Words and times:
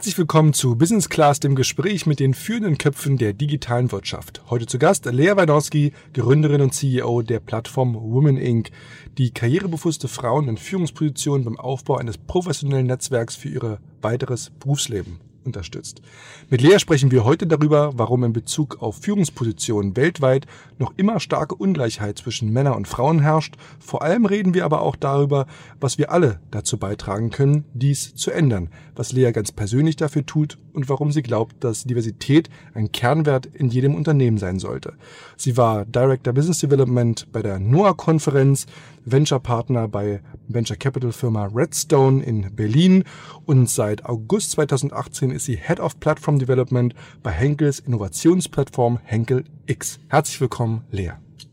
Herzlich 0.00 0.16
willkommen 0.16 0.54
zu 0.54 0.76
Business 0.76 1.10
Class, 1.10 1.40
dem 1.40 1.54
Gespräch 1.54 2.06
mit 2.06 2.20
den 2.20 2.32
führenden 2.32 2.78
Köpfen 2.78 3.18
der 3.18 3.34
digitalen 3.34 3.92
Wirtschaft. 3.92 4.40
Heute 4.48 4.64
zu 4.64 4.78
Gast 4.78 5.04
Lea 5.04 5.36
Wadowski, 5.36 5.92
Gründerin 6.14 6.62
und 6.62 6.72
CEO 6.72 7.20
der 7.20 7.38
Plattform 7.38 7.94
Women 7.94 8.38
Inc., 8.38 8.70
die 9.18 9.30
karrierebewusste 9.30 10.08
Frauen 10.08 10.48
in 10.48 10.56
Führungspositionen 10.56 11.44
beim 11.44 11.58
Aufbau 11.58 11.96
eines 11.96 12.16
professionellen 12.16 12.86
Netzwerks 12.86 13.36
für 13.36 13.50
ihr 13.50 13.78
weiteres 14.00 14.48
Berufsleben 14.58 15.20
unterstützt. 15.44 16.02
Mit 16.48 16.60
Lea 16.60 16.78
sprechen 16.78 17.10
wir 17.10 17.24
heute 17.24 17.46
darüber, 17.46 17.92
warum 17.96 18.24
in 18.24 18.32
Bezug 18.32 18.82
auf 18.82 18.96
Führungspositionen 18.96 19.96
weltweit 19.96 20.46
noch 20.78 20.92
immer 20.96 21.20
starke 21.20 21.54
Ungleichheit 21.54 22.18
zwischen 22.18 22.52
Männern 22.52 22.74
und 22.74 22.88
Frauen 22.88 23.20
herrscht. 23.20 23.56
Vor 23.78 24.02
allem 24.02 24.26
reden 24.26 24.54
wir 24.54 24.64
aber 24.64 24.82
auch 24.82 24.96
darüber, 24.96 25.46
was 25.80 25.98
wir 25.98 26.10
alle 26.10 26.40
dazu 26.50 26.78
beitragen 26.78 27.30
können, 27.30 27.64
dies 27.74 28.14
zu 28.14 28.30
ändern, 28.30 28.70
was 28.94 29.12
Lea 29.12 29.32
ganz 29.32 29.52
persönlich 29.52 29.96
dafür 29.96 30.26
tut 30.26 30.58
und 30.72 30.88
warum 30.88 31.12
sie 31.12 31.22
glaubt, 31.22 31.62
dass 31.64 31.84
Diversität 31.84 32.48
ein 32.74 32.92
Kernwert 32.92 33.46
in 33.46 33.68
jedem 33.68 33.94
Unternehmen 33.94 34.38
sein 34.38 34.58
sollte. 34.58 34.94
Sie 35.36 35.56
war 35.56 35.84
Director 35.84 36.32
Business 36.32 36.58
Development 36.58 37.26
bei 37.32 37.42
der 37.42 37.58
NOAA-Konferenz, 37.58 38.66
Venture 39.04 39.40
Partner 39.40 39.88
bei 39.88 40.20
Venture 40.48 40.76
Capital 40.76 41.12
Firma 41.12 41.46
Redstone 41.46 42.22
in 42.22 42.54
Berlin 42.54 43.04
und 43.46 43.68
seit 43.68 44.04
August 44.04 44.52
2018 44.52 45.29
ist 45.32 45.44
sie 45.44 45.56
Head 45.56 45.80
of 45.80 46.00
Platform 46.00 46.38
Development 46.38 46.94
bei 47.22 47.30
Henkels 47.30 47.80
Innovationsplattform 47.80 48.98
Henkel 49.04 49.44
X. 49.66 49.98
Herzlich 50.08 50.40
willkommen, 50.40 50.84
Lea. 50.90 51.12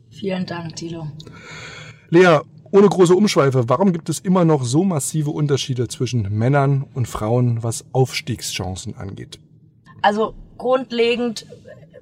Vielen 0.09 0.45
Dank, 0.45 0.75
Tilo. 0.75 1.07
Lea, 2.09 2.39
ohne 2.71 2.87
große 2.87 3.15
Umschweife, 3.15 3.69
warum 3.69 3.93
gibt 3.93 4.09
es 4.09 4.19
immer 4.19 4.45
noch 4.45 4.63
so 4.63 4.83
massive 4.83 5.29
Unterschiede 5.29 5.87
zwischen 5.87 6.23
Männern 6.37 6.85
und 6.93 7.07
Frauen, 7.07 7.63
was 7.63 7.85
Aufstiegschancen 7.93 8.95
angeht? 8.95 9.39
Also 10.01 10.33
grundlegend 10.57 11.45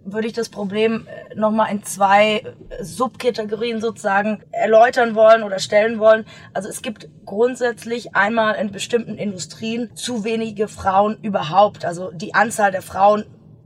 würde 0.05 0.27
ich 0.27 0.33
das 0.33 0.49
Problem 0.49 1.07
äh, 1.07 1.35
nochmal 1.35 1.71
in 1.71 1.83
zwei 1.83 2.37
äh, 2.69 2.83
Subkategorien 2.83 3.81
sozusagen 3.81 4.43
erläutern 4.51 5.15
wollen 5.15 5.43
oder 5.43 5.59
stellen 5.59 5.99
wollen. 5.99 6.25
Also 6.53 6.69
es 6.69 6.81
gibt 6.81 7.09
grundsätzlich 7.25 8.15
einmal 8.15 8.55
in 8.55 8.71
bestimmten 8.71 9.17
Industrien 9.17 9.89
zu 9.95 10.23
wenige 10.23 10.67
Frauen 10.67 11.17
überhaupt. 11.21 11.85
Also 11.85 12.11
die 12.11 12.35
Anzahl 12.35 12.71
der 12.71 12.83
Frauen 12.83 13.25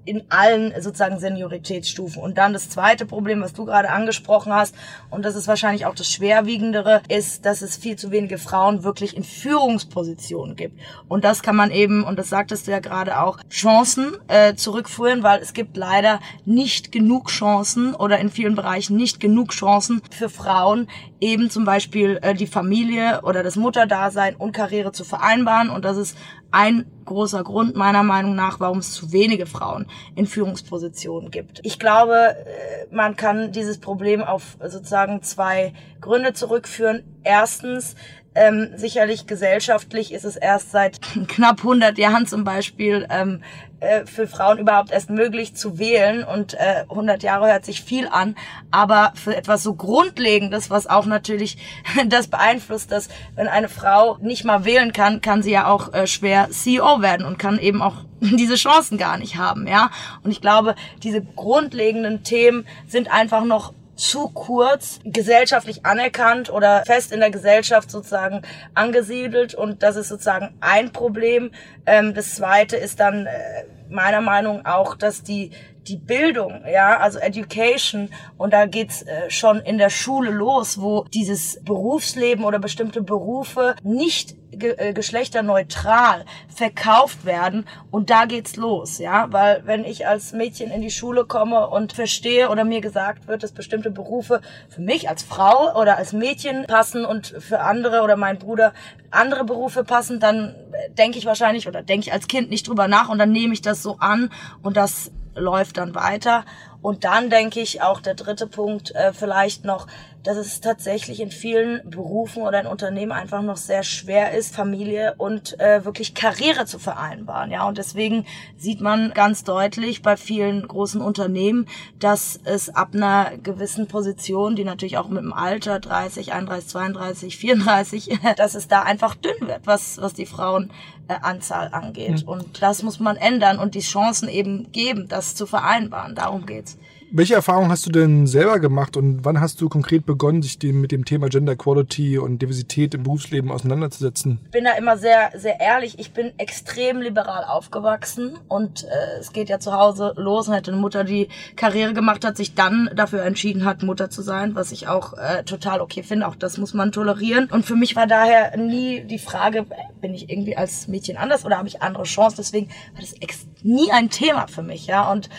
in 0.09 0.23
allen 0.29 0.73
sozusagen 0.81 1.19
Senioritätsstufen. 1.19 2.21
Und 2.21 2.39
dann 2.39 2.51
das 2.51 2.69
zweite 2.69 3.05
Problem, 3.05 3.41
was 3.41 3.53
du 3.53 3.65
gerade 3.65 3.91
angesprochen 3.91 4.51
hast, 4.51 4.73
und 5.11 5.23
das 5.23 5.35
ist 5.35 5.47
wahrscheinlich 5.47 5.85
auch 5.85 5.93
das 5.93 6.11
schwerwiegendere, 6.11 7.01
ist, 7.07 7.45
dass 7.45 7.61
es 7.61 7.77
viel 7.77 7.95
zu 7.95 8.09
wenige 8.09 8.39
Frauen 8.39 8.83
wirklich 8.83 9.15
in 9.15 9.23
Führungspositionen 9.23 10.55
gibt. 10.55 10.79
Und 11.07 11.23
das 11.23 11.43
kann 11.43 11.55
man 11.55 11.69
eben, 11.69 12.03
und 12.03 12.17
das 12.17 12.29
sagtest 12.29 12.65
du 12.65 12.71
ja 12.71 12.79
gerade 12.79 13.21
auch, 13.21 13.37
Chancen 13.49 14.17
äh, 14.27 14.55
zurückführen, 14.55 15.21
weil 15.21 15.41
es 15.41 15.53
gibt 15.53 15.77
leider 15.77 16.19
nicht 16.43 16.91
genug 16.91 17.29
Chancen 17.29 17.93
oder 17.93 18.17
in 18.17 18.31
vielen 18.31 18.55
Bereichen 18.55 18.97
nicht 18.97 19.19
genug 19.19 19.51
Chancen 19.51 20.01
für 20.09 20.29
Frauen, 20.29 20.87
eben 21.21 21.51
zum 21.51 21.65
Beispiel 21.65 22.17
äh, 22.23 22.33
die 22.33 22.47
Familie 22.47 23.21
oder 23.23 23.43
das 23.43 23.55
Mutterdasein 23.55 24.35
und 24.35 24.53
Karriere 24.53 24.91
zu 24.91 25.03
vereinbaren. 25.03 25.69
Und 25.69 25.85
das 25.85 25.97
ist 25.97 26.17
ein 26.51 26.85
großer 27.05 27.43
Grund 27.43 27.75
meiner 27.75 28.03
Meinung 28.03 28.35
nach, 28.35 28.59
warum 28.59 28.79
es 28.79 28.93
zu 28.93 29.11
wenige 29.11 29.45
Frauen 29.45 29.87
in 30.15 30.25
Führungspositionen 30.25 31.31
gibt. 31.31 31.61
Ich 31.63 31.79
glaube, 31.79 32.15
äh, 32.15 32.93
man 32.93 33.15
kann 33.15 33.51
dieses 33.51 33.79
Problem 33.79 34.21
auf 34.21 34.57
sozusagen 34.61 35.21
zwei 35.21 35.73
Gründe 36.01 36.33
zurückführen. 36.33 37.03
Erstens, 37.23 37.95
ähm, 38.39 38.69
sicherlich 38.75 39.27
gesellschaftlich 39.27 40.13
ist 40.13 40.23
es 40.23 40.37
erst 40.37 40.71
seit 40.71 41.01
knapp 41.27 41.59
100 41.59 41.97
Jahren 41.97 42.25
zum 42.25 42.45
Beispiel 42.45 43.05
ähm, 43.09 43.41
äh, 43.81 44.05
für 44.05 44.27
Frauen 44.27 44.59
überhaupt 44.59 44.91
erst 44.91 45.09
möglich 45.09 45.55
zu 45.55 45.77
wählen 45.77 46.23
und 46.23 46.53
äh, 46.53 46.85
100 46.89 47.21
Jahre 47.21 47.51
hört 47.51 47.65
sich 47.65 47.81
viel 47.81 48.07
an, 48.07 48.35
aber 48.71 49.11
für 49.15 49.35
etwas 49.35 49.61
so 49.61 49.73
Grundlegendes, 49.73 50.69
was 50.69 50.87
auch 50.87 51.05
natürlich 51.05 51.57
das 52.07 52.27
beeinflusst, 52.27 52.93
dass 52.93 53.09
wenn 53.35 53.49
eine 53.49 53.67
Frau 53.67 54.17
nicht 54.21 54.45
mal 54.45 54.63
wählen 54.63 54.93
kann, 54.93 55.19
kann 55.19 55.43
sie 55.43 55.51
ja 55.51 55.67
auch 55.67 55.93
äh, 55.93 56.07
schwer 56.07 56.49
CEO 56.49 57.01
werden 57.01 57.25
und 57.25 57.39
kann 57.39 57.59
eben 57.59 57.81
auch 57.81 57.95
diese 58.21 58.55
Chancen 58.55 58.97
gar 58.97 59.17
nicht 59.17 59.35
haben, 59.35 59.67
ja. 59.67 59.91
Und 60.23 60.31
ich 60.31 60.39
glaube, 60.39 60.75
diese 61.03 61.21
grundlegenden 61.21 62.23
Themen 62.23 62.65
sind 62.87 63.11
einfach 63.11 63.43
noch 63.43 63.73
zu 63.99 64.29
kurz 64.29 64.99
gesellschaftlich 65.03 65.85
anerkannt 65.85 66.49
oder 66.49 66.83
fest 66.85 67.11
in 67.11 67.19
der 67.19 67.31
Gesellschaft 67.31 67.91
sozusagen 67.91 68.43
angesiedelt 68.73 69.53
und 69.53 69.83
das 69.83 69.97
ist 69.97 70.07
sozusagen 70.07 70.55
ein 70.61 70.93
Problem. 70.93 71.51
Ähm, 71.85 72.13
das 72.13 72.35
zweite 72.35 72.77
ist 72.77 73.01
dann 73.01 73.25
äh, 73.25 73.65
meiner 73.89 74.21
Meinung 74.21 74.65
auch, 74.65 74.95
dass 74.95 75.23
die 75.23 75.51
die 75.89 75.97
Bildung, 75.97 76.61
ja, 76.71 76.97
also 76.97 77.19
Education. 77.19 78.09
Und 78.37 78.53
da 78.53 78.65
geht's 78.65 79.01
äh, 79.01 79.29
schon 79.29 79.59
in 79.59 79.77
der 79.77 79.89
Schule 79.89 80.31
los, 80.31 80.79
wo 80.79 81.05
dieses 81.13 81.59
Berufsleben 81.63 82.45
oder 82.45 82.59
bestimmte 82.59 83.01
Berufe 83.01 83.75
nicht 83.83 84.35
ge 84.51 84.75
äh, 84.77 84.93
geschlechterneutral 84.93 86.25
verkauft 86.47 87.25
werden. 87.25 87.65
Und 87.91 88.09
da 88.09 88.25
geht's 88.25 88.55
los, 88.55 88.99
ja, 88.99 89.27
weil 89.31 89.61
wenn 89.65 89.83
ich 89.83 90.07
als 90.07 90.33
Mädchen 90.33 90.71
in 90.71 90.81
die 90.81 90.91
Schule 90.91 91.25
komme 91.25 91.67
und 91.69 91.93
verstehe 91.93 92.49
oder 92.49 92.63
mir 92.63 92.81
gesagt 92.81 93.27
wird, 93.27 93.43
dass 93.43 93.51
bestimmte 93.51 93.91
Berufe 93.91 94.41
für 94.69 94.81
mich 94.81 95.09
als 95.09 95.23
Frau 95.23 95.79
oder 95.79 95.97
als 95.97 96.13
Mädchen 96.13 96.65
passen 96.67 97.05
und 97.05 97.27
für 97.27 97.61
andere 97.61 98.01
oder 98.01 98.15
mein 98.15 98.37
Bruder 98.37 98.73
andere 99.11 99.43
Berufe 99.43 99.83
passen, 99.83 100.19
dann 100.19 100.55
denke 100.97 101.17
ich 101.17 101.25
wahrscheinlich 101.25 101.67
oder 101.67 101.81
denke 101.81 102.07
ich 102.07 102.13
als 102.13 102.27
Kind 102.27 102.49
nicht 102.49 102.67
drüber 102.67 102.87
nach 102.87 103.09
und 103.09 103.17
dann 103.17 103.31
nehme 103.31 103.53
ich 103.53 103.61
das 103.61 103.81
so 103.81 103.97
an 103.99 104.29
und 104.61 104.77
das 104.77 105.11
läuft 105.39 105.77
dann 105.77 105.95
weiter. 105.95 106.45
Und 106.81 107.03
dann 107.03 107.29
denke 107.29 107.59
ich 107.59 107.81
auch 107.81 107.99
der 107.99 108.15
dritte 108.15 108.47
Punkt 108.47 108.95
äh, 108.95 109.13
vielleicht 109.13 109.65
noch, 109.65 109.87
dass 110.23 110.37
es 110.37 110.59
tatsächlich 110.59 111.21
in 111.21 111.31
vielen 111.31 111.89
Berufen 111.89 112.43
oder 112.43 112.59
in 112.59 112.67
Unternehmen 112.67 113.11
einfach 113.11 113.41
noch 113.41 113.57
sehr 113.57 113.83
schwer 113.83 114.33
ist, 114.33 114.53
Familie 114.53 115.15
und 115.17 115.59
äh, 115.59 115.85
wirklich 115.85 116.13
Karriere 116.13 116.65
zu 116.65 116.77
vereinbaren. 116.79 117.51
Ja, 117.51 117.67
und 117.67 117.77
deswegen 117.77 118.25
sieht 118.57 118.81
man 118.81 119.11
ganz 119.13 119.43
deutlich 119.43 120.01
bei 120.01 120.17
vielen 120.17 120.67
großen 120.67 121.01
Unternehmen, 121.01 121.67
dass 121.99 122.39
es 122.43 122.69
ab 122.69 122.89
einer 122.93 123.37
gewissen 123.37 123.87
Position, 123.87 124.55
die 124.55 124.65
natürlich 124.65 124.97
auch 124.97 125.07
mit 125.07 125.23
dem 125.23 125.33
Alter 125.33 125.79
30, 125.79 126.33
31, 126.33 126.69
32, 126.69 127.37
34, 127.37 128.19
dass 128.37 128.55
es 128.55 128.67
da 128.67 128.81
einfach 128.81 129.15
dünn 129.15 129.47
wird, 129.47 129.61
was 129.65 129.99
was 130.01 130.13
die 130.13 130.25
Frauenanzahl 130.25 131.69
angeht. 131.71 132.23
Mhm. 132.23 132.29
Und 132.29 132.61
das 132.61 132.83
muss 132.83 132.99
man 132.99 133.15
ändern 133.15 133.59
und 133.59 133.75
die 133.75 133.79
Chancen 133.79 134.27
eben 134.27 134.71
geben, 134.71 135.07
das 135.07 135.35
zu 135.35 135.45
vereinbaren. 135.45 136.15
Darum 136.15 136.45
geht's. 136.45 136.77
Welche 137.11 137.33
Erfahrungen 137.33 137.71
hast 137.71 137.87
du 137.87 137.89
denn 137.89 138.27
selber 138.27 138.59
gemacht 138.59 138.95
und 138.95 139.25
wann 139.25 139.41
hast 139.41 139.59
du 139.61 139.67
konkret 139.67 140.05
begonnen, 140.05 140.43
sich 140.43 140.59
mit 140.61 140.91
dem 140.91 141.05
Thema 141.05 141.27
Gender 141.27 141.53
Equality 141.53 142.19
und 142.19 142.39
Diversität 142.39 142.93
im 142.93 143.01
Berufsleben 143.01 143.51
auseinanderzusetzen? 143.51 144.39
Ich 144.45 144.51
bin 144.51 144.65
da 144.65 144.73
immer 144.73 144.95
sehr, 144.95 145.31
sehr 145.35 145.59
ehrlich. 145.59 145.97
Ich 145.97 146.11
bin 146.11 146.33
extrem 146.37 147.01
liberal 147.01 147.45
aufgewachsen 147.45 148.37
und 148.47 148.83
äh, 148.83 149.19
es 149.19 149.33
geht 149.33 149.49
ja 149.49 149.59
zu 149.59 149.73
Hause 149.73 150.13
los 150.17 150.47
und 150.47 150.53
hätte 150.53 150.71
eine 150.71 150.79
Mutter, 150.79 151.03
die 151.03 151.29
Karriere 151.55 151.95
gemacht 151.95 152.23
hat, 152.23 152.37
sich 152.37 152.53
dann 152.53 152.91
dafür 152.95 153.23
entschieden 153.23 153.65
hat, 153.65 153.81
Mutter 153.81 154.11
zu 154.11 154.21
sein, 154.21 154.53
was 154.53 154.71
ich 154.71 154.87
auch 154.87 155.13
äh, 155.13 155.43
total 155.45 155.81
okay 155.81 156.03
finde. 156.03 156.27
Auch 156.27 156.35
das 156.35 156.59
muss 156.59 156.75
man 156.75 156.91
tolerieren. 156.91 157.49
Und 157.51 157.65
für 157.65 157.75
mich 157.75 157.95
war 157.95 158.05
daher 158.05 158.55
nie 158.55 159.01
die 159.01 159.19
Frage, 159.19 159.65
bin 159.99 160.13
ich 160.13 160.29
irgendwie 160.29 160.55
als 160.55 160.87
Mädchen 160.87 161.17
anders 161.17 161.43
oder 161.43 161.57
habe 161.57 161.67
ich 161.67 161.81
andere 161.81 162.03
Chancen? 162.03 162.37
Deswegen 162.37 162.67
war 162.93 163.01
das 163.01 163.15
nie 163.63 163.91
ein 163.91 164.11
Thema 164.11 164.47
für 164.47 164.61
mich, 164.61 164.85
ja. 164.85 165.11
Und 165.11 165.29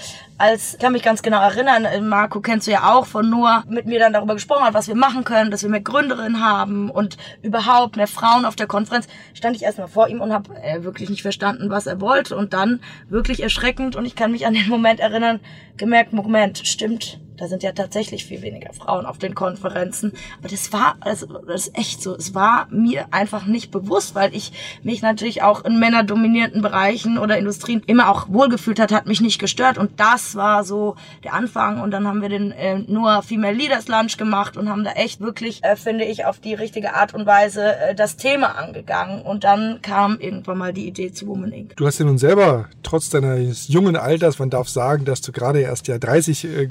als, 0.40 0.74
ich 0.74 0.80
kann 0.80 0.92
mich 0.92 1.02
ganz 1.02 1.22
genau 1.22 1.40
erinnern, 1.40 1.84
äh, 1.84 2.00
Marco 2.00 2.40
kennst 2.40 2.66
du 2.66 2.70
ja 2.70 2.94
auch 2.94 3.06
von 3.06 3.28
Noah, 3.28 3.62
mit 3.68 3.84
mir 3.84 3.98
dann 3.98 4.14
darüber 4.14 4.34
gesprochen 4.34 4.64
hat, 4.64 4.74
was 4.74 4.88
wir 4.88 4.94
machen 4.94 5.22
können, 5.22 5.50
dass 5.50 5.62
wir 5.62 5.68
mehr 5.68 5.82
Gründerinnen 5.82 6.42
haben 6.42 6.90
und 6.90 7.18
überhaupt 7.42 7.96
mehr 7.96 8.06
Frauen 8.06 8.46
auf 8.46 8.56
der 8.56 8.66
Konferenz, 8.66 9.06
stand 9.34 9.56
ich 9.56 9.62
erstmal 9.62 9.88
vor 9.88 10.08
ihm 10.08 10.20
und 10.20 10.32
habe 10.32 10.54
äh, 10.62 10.82
wirklich 10.82 11.10
nicht 11.10 11.22
verstanden, 11.22 11.68
was 11.68 11.86
er 11.86 12.00
wollte 12.00 12.36
und 12.36 12.54
dann 12.54 12.80
wirklich 13.08 13.42
erschreckend 13.42 13.96
und 13.96 14.06
ich 14.06 14.16
kann 14.16 14.32
mich 14.32 14.46
an 14.46 14.54
den 14.54 14.68
Moment 14.70 14.98
erinnern, 14.98 15.40
gemerkt, 15.76 16.14
Moment, 16.14 16.58
stimmt, 16.64 17.20
da 17.40 17.48
sind 17.48 17.62
ja 17.62 17.72
tatsächlich 17.72 18.26
viel 18.26 18.42
weniger 18.42 18.72
Frauen 18.74 19.06
auf 19.06 19.16
den 19.16 19.34
Konferenzen. 19.34 20.12
Aber 20.38 20.48
das 20.48 20.72
war, 20.74 20.96
also, 21.00 21.26
das 21.26 21.68
ist 21.68 21.78
echt 21.78 22.02
so. 22.02 22.14
Es 22.14 22.34
war 22.34 22.68
mir 22.70 23.06
einfach 23.12 23.46
nicht 23.46 23.70
bewusst, 23.70 24.14
weil 24.14 24.34
ich 24.34 24.52
mich 24.82 25.00
natürlich 25.00 25.42
auch 25.42 25.64
in 25.64 25.78
männerdominierten 25.78 26.60
Bereichen 26.60 27.16
oder 27.16 27.38
Industrien 27.38 27.82
immer 27.86 28.10
auch 28.10 28.28
wohlgefühlt 28.28 28.78
hat, 28.78 28.92
hat 28.92 29.06
mich 29.06 29.22
nicht 29.22 29.38
gestört. 29.38 29.78
Und 29.78 29.98
das 29.98 30.36
war 30.36 30.64
so 30.64 30.96
der 31.24 31.32
Anfang. 31.32 31.80
Und 31.80 31.92
dann 31.92 32.06
haben 32.06 32.20
wir 32.20 32.28
den 32.28 32.52
äh, 32.52 32.78
nur 32.78 33.22
Female 33.22 33.56
Leaders 33.56 33.88
Lunch 33.88 34.18
gemacht 34.18 34.58
und 34.58 34.68
haben 34.68 34.84
da 34.84 34.92
echt 34.92 35.20
wirklich, 35.20 35.64
äh, 35.64 35.76
finde 35.76 36.04
ich, 36.04 36.26
auf 36.26 36.40
die 36.40 36.52
richtige 36.52 36.94
Art 36.94 37.14
und 37.14 37.24
Weise 37.24 37.74
äh, 37.76 37.94
das 37.94 38.16
Thema 38.16 38.58
angegangen. 38.58 39.22
Und 39.22 39.44
dann 39.44 39.80
kam 39.80 40.18
irgendwann 40.20 40.58
mal 40.58 40.74
die 40.74 40.86
Idee 40.86 41.10
zu 41.10 41.26
Woman 41.26 41.52
Inc. 41.52 41.76
Du 41.76 41.86
hast 41.86 41.98
ja 41.98 42.04
nun 42.04 42.18
selber, 42.18 42.68
trotz 42.82 43.08
deines 43.08 43.68
jungen 43.68 43.96
Alters, 43.96 44.38
man 44.38 44.50
darf 44.50 44.68
sagen, 44.68 45.06
dass 45.06 45.22
du 45.22 45.32
gerade 45.32 45.60
erst 45.60 45.88
ja 45.88 45.96
30 45.96 46.44
äh, 46.44 46.66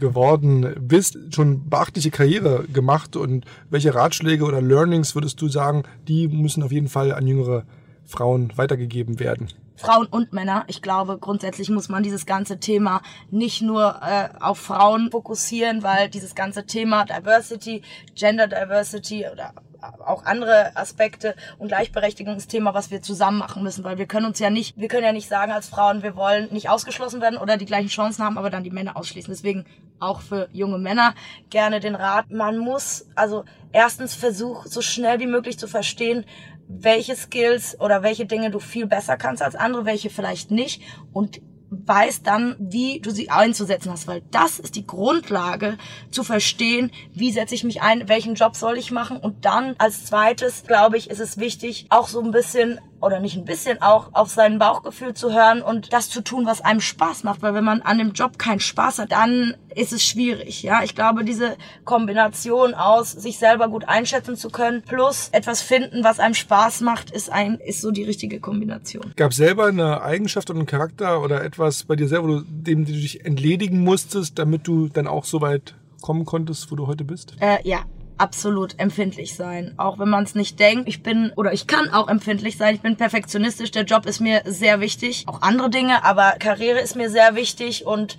bist, 0.62 1.18
schon 1.34 1.70
beachtliche 1.70 2.12
Karriere 2.12 2.66
gemacht 2.72 3.16
und 3.16 3.46
welche 3.70 3.94
Ratschläge 3.96 4.44
oder 4.44 4.62
Learnings 4.62 5.16
würdest 5.16 5.42
du 5.42 5.48
sagen, 5.48 5.84
die 6.08 6.28
müssen 6.28 6.64
auf 6.64 6.72
jeden 6.72 6.88
Fall 6.88 7.14
an 7.14 7.28
jüngere 7.28 7.64
Frauen 8.06 8.52
weitergegeben 8.56 9.20
werden? 9.20 9.50
Frauen 9.80 10.08
und 10.08 10.34
Männer. 10.34 10.66
Ich 10.68 10.82
glaube, 10.82 11.18
grundsätzlich 11.18 11.70
muss 11.70 11.88
man 11.88 12.04
dieses 12.04 12.26
ganze 12.26 12.60
Thema 12.60 13.02
nicht 13.32 13.62
nur 13.62 14.02
äh, 14.02 14.28
auf 14.40 14.58
Frauen 14.58 15.10
fokussieren, 15.10 15.84
weil 15.84 16.10
dieses 16.10 16.36
ganze 16.36 16.66
Thema 16.66 17.06
Diversity, 17.06 17.82
Gender 18.14 18.48
Diversity 18.48 19.26
oder 19.32 19.54
auch 19.82 20.26
andere 20.26 20.76
Aspekte 20.76 21.36
und 21.58 21.70
Gleichberechtigungsthema, 21.70 22.74
was 22.74 22.92
wir 22.92 23.02
zusammen 23.02 23.38
machen 23.38 23.64
müssen, 23.64 23.84
weil 23.84 23.98
wir 23.98 24.08
können 24.08 24.26
uns 24.26 24.40
ja 24.40 24.50
nicht, 24.50 24.78
wir 24.78 24.88
können 24.88 25.04
ja 25.04 25.14
nicht 25.14 25.30
sagen 25.30 25.52
als 25.52 25.70
Frauen, 25.70 26.04
wir 26.04 26.16
wollen 26.16 26.50
nicht 26.52 26.70
ausgeschlossen 26.70 27.22
werden 27.22 27.38
oder 27.38 27.58
die 27.58 27.66
gleichen 27.66 27.90
Chancen 27.90 28.24
haben, 28.24 28.38
aber 28.38 28.50
dann 28.50 28.64
die 28.64 28.72
Männer 28.72 28.98
ausschließen. 28.98 29.32
Deswegen 29.32 29.66
auch 30.00 30.22
für 30.22 30.50
junge 30.52 30.78
Männer 30.78 31.14
gerne 31.50 31.80
den 31.80 31.96
Rat, 31.96 32.30
man 32.32 32.58
muss 32.58 33.08
also 33.16 33.44
erstens 33.72 34.16
versuch 34.16 34.66
so 34.66 34.82
schnell 34.82 35.20
wie 35.20 35.28
möglich 35.28 35.60
zu 35.60 35.68
verstehen, 35.68 36.26
welche 36.68 37.16
Skills 37.16 37.80
oder 37.80 38.04
welche 38.04 38.26
Dinge 38.26 38.52
du 38.52 38.60
viel 38.60 38.86
besser 38.86 39.18
kannst 39.18 39.42
als 39.42 39.56
andere, 39.56 39.86
welche 39.86 40.10
vielleicht 40.10 40.52
nicht 40.52 40.84
und 41.14 41.42
weißt 41.72 42.26
dann, 42.26 42.56
wie 42.60 43.00
du 43.00 43.12
sie 43.12 43.30
einzusetzen 43.30 43.92
hast, 43.92 44.08
weil 44.08 44.22
das 44.32 44.60
ist 44.60 44.76
die 44.76 44.88
Grundlage 44.88 45.78
zu 46.12 46.24
verstehen, 46.24 46.92
wie 47.14 47.32
setze 47.32 47.56
ich 47.56 47.64
mich 47.64 47.82
ein, 47.82 48.10
welchen 48.10 48.36
Job 48.36 48.56
soll 48.56 48.78
ich 48.78 48.92
machen. 48.92 49.18
Und 49.18 49.46
dann 49.46 49.76
als 49.78 50.06
zweites, 50.06 50.64
glaube 50.66 50.98
ich, 50.98 51.10
ist 51.10 51.20
es 51.20 51.38
wichtig, 51.38 51.88
auch 51.90 52.08
so 52.08 52.22
ein 52.22 52.32
bisschen 52.32 52.80
oder 53.02 53.20
nicht 53.20 53.38
ein 53.38 53.46
bisschen 53.46 53.82
auch 53.82 54.10
auf 54.14 54.30
sein 54.30 54.60
Bauchgefühl 54.60 55.14
zu 55.14 55.34
hören 55.34 55.62
und 55.62 55.94
das 55.94 56.10
zu 56.10 56.22
tun, 56.22 56.46
was 56.46 56.62
einem 56.62 56.82
Spaß 56.82 57.24
macht, 57.24 57.42
weil 57.42 57.54
wenn 57.54 57.64
man 57.64 57.82
an 57.82 57.98
dem 57.98 58.12
Job 58.12 58.38
keinen 58.38 58.60
Spaß 58.60 59.00
hat, 59.00 59.12
dann 59.12 59.56
ist 59.76 59.94
es 59.94 60.04
schwierig, 60.04 60.64
ja. 60.64 60.84
Ich 60.84 60.96
glaube, 60.96 61.24
diese 61.24 61.56
Kombination 61.86 62.74
aus 62.74 63.12
sich 63.12 63.38
selber 63.38 63.70
gut 63.70 63.88
einschätzen 63.88 64.36
zu 64.36 64.50
können 64.50 64.82
plus 64.82 65.30
etwas 65.32 65.62
finden, 65.62 66.04
was 66.04 66.20
einem 66.20 66.34
Spaß 66.34 66.82
macht, 66.82 67.12
ist 67.12 67.32
ein 67.32 67.56
ist 67.56 67.82
so 67.82 67.92
die 67.92 68.04
richtige 68.04 68.40
Kombination. 68.40 69.14
Gab 69.16 69.34
selber 69.34 69.68
eine 69.68 70.02
Eigenschaft 70.02 70.50
und 70.50 70.58
einen 70.58 70.66
Charakter 70.66 71.22
oder 71.22 71.44
etwas 71.44 71.84
bei 71.84 71.96
dir 71.96 72.08
selber, 72.08 72.44
dem 72.48 72.86
du 72.86 72.92
dich 72.92 73.26
entledigen 73.26 73.80
musstest, 73.84 74.40
damit 74.40 74.68
du 74.68 74.88
dann 74.90 75.08
auch 75.08 75.26
so 75.26 75.42
weit 75.42 75.76
kommen 76.02 76.26
konntest, 76.26 76.72
wo 76.72 76.76
du 76.76 76.88
heute 76.88 77.04
bist? 77.04 77.36
Äh, 77.40 77.58
ja, 77.64 77.84
absolut 78.20 78.80
empfindlich 78.80 79.36
sein. 79.36 79.74
Auch 79.78 80.00
wenn 80.00 80.10
man 80.10 80.24
es 80.24 80.36
nicht 80.36 80.60
denkt. 80.60 80.88
Ich 80.88 81.04
bin 81.04 81.32
oder 81.36 81.54
ich 81.54 81.68
kann 81.68 81.90
auch 81.90 82.08
empfindlich 82.08 82.58
sein. 82.58 82.76
Ich 82.76 82.82
bin 82.82 82.96
perfektionistisch. 82.96 83.72
Der 83.72 83.84
Job 83.84 84.06
ist 84.06 84.20
mir 84.20 84.42
sehr 84.46 84.80
wichtig. 84.82 85.26
Auch 85.28 85.42
andere 85.42 85.70
Dinge, 85.70 86.04
aber 86.04 86.34
Karriere 86.40 86.80
ist 86.80 86.96
mir 86.96 87.10
sehr 87.10 87.36
wichtig 87.36 87.86
und 87.86 88.18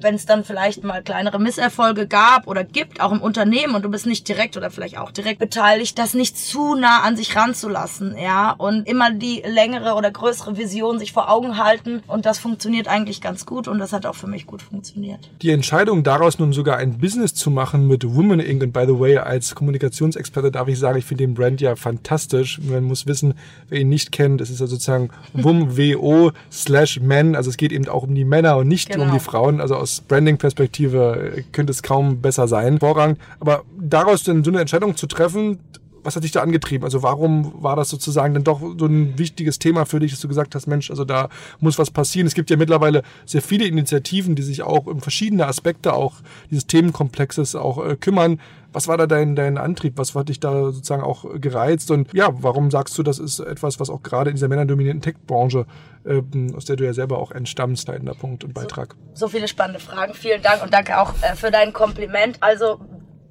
wenn 0.00 0.14
es 0.14 0.26
dann 0.26 0.44
vielleicht 0.44 0.84
mal 0.84 1.02
kleinere 1.02 1.38
Misserfolge 1.38 2.06
gab 2.06 2.46
oder 2.46 2.64
gibt, 2.64 3.00
auch 3.00 3.12
im 3.12 3.20
Unternehmen 3.20 3.74
und 3.74 3.82
du 3.82 3.90
bist 3.90 4.06
nicht 4.06 4.26
direkt 4.28 4.56
oder 4.56 4.70
vielleicht 4.70 4.98
auch 4.98 5.10
direkt 5.10 5.38
beteiligt, 5.38 5.98
das 5.98 6.14
nicht 6.14 6.36
zu 6.36 6.74
nah 6.74 7.02
an 7.02 7.16
sich 7.16 7.36
ranzulassen, 7.36 8.16
ja, 8.16 8.52
und 8.52 8.86
immer 8.88 9.12
die 9.12 9.42
längere 9.46 9.94
oder 9.94 10.10
größere 10.10 10.56
Vision 10.56 10.98
sich 10.98 11.12
vor 11.12 11.30
Augen 11.30 11.58
halten 11.58 12.02
und 12.06 12.26
das 12.26 12.38
funktioniert 12.38 12.88
eigentlich 12.88 13.20
ganz 13.20 13.46
gut 13.46 13.68
und 13.68 13.78
das 13.78 13.92
hat 13.92 14.06
auch 14.06 14.14
für 14.14 14.26
mich 14.26 14.46
gut 14.46 14.62
funktioniert. 14.62 15.30
Die 15.42 15.50
Entscheidung 15.50 16.02
daraus 16.02 16.38
nun 16.38 16.52
sogar 16.52 16.78
ein 16.78 16.98
Business 16.98 17.34
zu 17.34 17.50
machen 17.50 17.86
mit 17.86 18.04
Women 18.14 18.40
Inc. 18.40 18.62
und 18.62 18.72
by 18.72 18.84
the 18.86 18.98
way, 18.98 19.18
als 19.18 19.54
Kommunikationsexperte 19.54 20.50
darf 20.50 20.68
ich 20.68 20.78
sagen, 20.78 20.98
ich 20.98 21.04
finde 21.04 21.24
den 21.24 21.34
Brand 21.34 21.60
ja 21.60 21.76
fantastisch. 21.76 22.60
Man 22.62 22.84
muss 22.84 23.06
wissen, 23.06 23.34
wer 23.68 23.80
ihn 23.80 23.88
nicht 23.88 24.12
kennt, 24.12 24.40
es 24.40 24.50
ist 24.50 24.60
ja 24.60 24.66
sozusagen 24.66 25.10
WUM-WO 25.32 26.32
slash 26.50 27.00
Men, 27.00 27.36
also 27.36 27.50
es 27.50 27.56
geht 27.56 27.72
eben 27.72 27.88
auch 27.88 28.02
um 28.04 28.14
die 28.14 28.24
Männer 28.24 28.56
und 28.56 28.68
nicht 28.68 28.90
genau. 28.90 29.04
um 29.04 29.12
die 29.12 29.20
Frauen, 29.20 29.60
also 29.60 29.76
aus 29.76 29.91
Branding-Perspektive 30.00 31.44
könnte 31.52 31.70
es 31.70 31.82
kaum 31.82 32.20
besser 32.20 32.48
sein. 32.48 32.80
Vorrang. 32.80 33.16
Aber 33.40 33.64
daraus 33.78 34.24
dann 34.24 34.42
so 34.44 34.50
eine 34.50 34.60
Entscheidung 34.60 34.96
zu 34.96 35.06
treffen, 35.06 35.58
was 36.04 36.16
hat 36.16 36.24
dich 36.24 36.32
da 36.32 36.42
angetrieben? 36.42 36.84
Also 36.84 37.02
warum 37.02 37.62
war 37.62 37.76
das 37.76 37.88
sozusagen 37.88 38.34
dann 38.34 38.44
doch 38.44 38.60
so 38.60 38.86
ein 38.86 39.18
wichtiges 39.18 39.58
Thema 39.58 39.86
für 39.86 40.00
dich, 40.00 40.10
dass 40.10 40.20
du 40.20 40.28
gesagt 40.28 40.54
hast, 40.54 40.66
Mensch, 40.66 40.90
also 40.90 41.04
da 41.04 41.28
muss 41.60 41.78
was 41.78 41.90
passieren. 41.90 42.26
Es 42.26 42.34
gibt 42.34 42.50
ja 42.50 42.56
mittlerweile 42.56 43.02
sehr 43.24 43.42
viele 43.42 43.66
Initiativen, 43.66 44.34
die 44.34 44.42
sich 44.42 44.62
auch 44.62 44.86
um 44.86 45.00
verschiedene 45.00 45.46
Aspekte 45.46 45.92
auch 45.94 46.16
dieses 46.50 46.66
Themenkomplexes 46.66 47.54
auch 47.54 47.84
äh, 47.84 47.96
kümmern. 47.96 48.40
Was 48.72 48.88
war 48.88 48.96
da 48.96 49.06
dein, 49.06 49.36
dein 49.36 49.58
Antrieb? 49.58 49.94
Was 49.96 50.14
hat 50.14 50.30
dich 50.30 50.40
da 50.40 50.72
sozusagen 50.72 51.02
auch 51.02 51.26
gereizt? 51.38 51.90
Und 51.90 52.12
ja, 52.14 52.30
warum 52.42 52.70
sagst 52.70 52.96
du, 52.96 53.02
das 53.02 53.18
ist 53.18 53.38
etwas, 53.40 53.78
was 53.80 53.90
auch 53.90 54.02
gerade 54.02 54.30
in 54.30 54.36
dieser 54.36 54.48
männerdominierten 54.48 55.02
Tech-Branche, 55.02 55.66
ähm, 56.06 56.54
aus 56.56 56.64
der 56.64 56.76
du 56.76 56.84
ja 56.84 56.94
selber 56.94 57.18
auch 57.18 57.32
entstammst, 57.32 57.86
leitender 57.88 58.14
Punkt 58.14 58.44
und 58.44 58.54
Beitrag? 58.54 58.96
So, 59.12 59.26
so 59.26 59.28
viele 59.28 59.46
spannende 59.46 59.78
Fragen. 59.78 60.14
Vielen 60.14 60.40
Dank 60.42 60.62
und 60.62 60.72
danke 60.72 60.98
auch 60.98 61.12
äh, 61.20 61.36
für 61.36 61.50
dein 61.50 61.74
Kompliment. 61.74 62.38
Also 62.40 62.80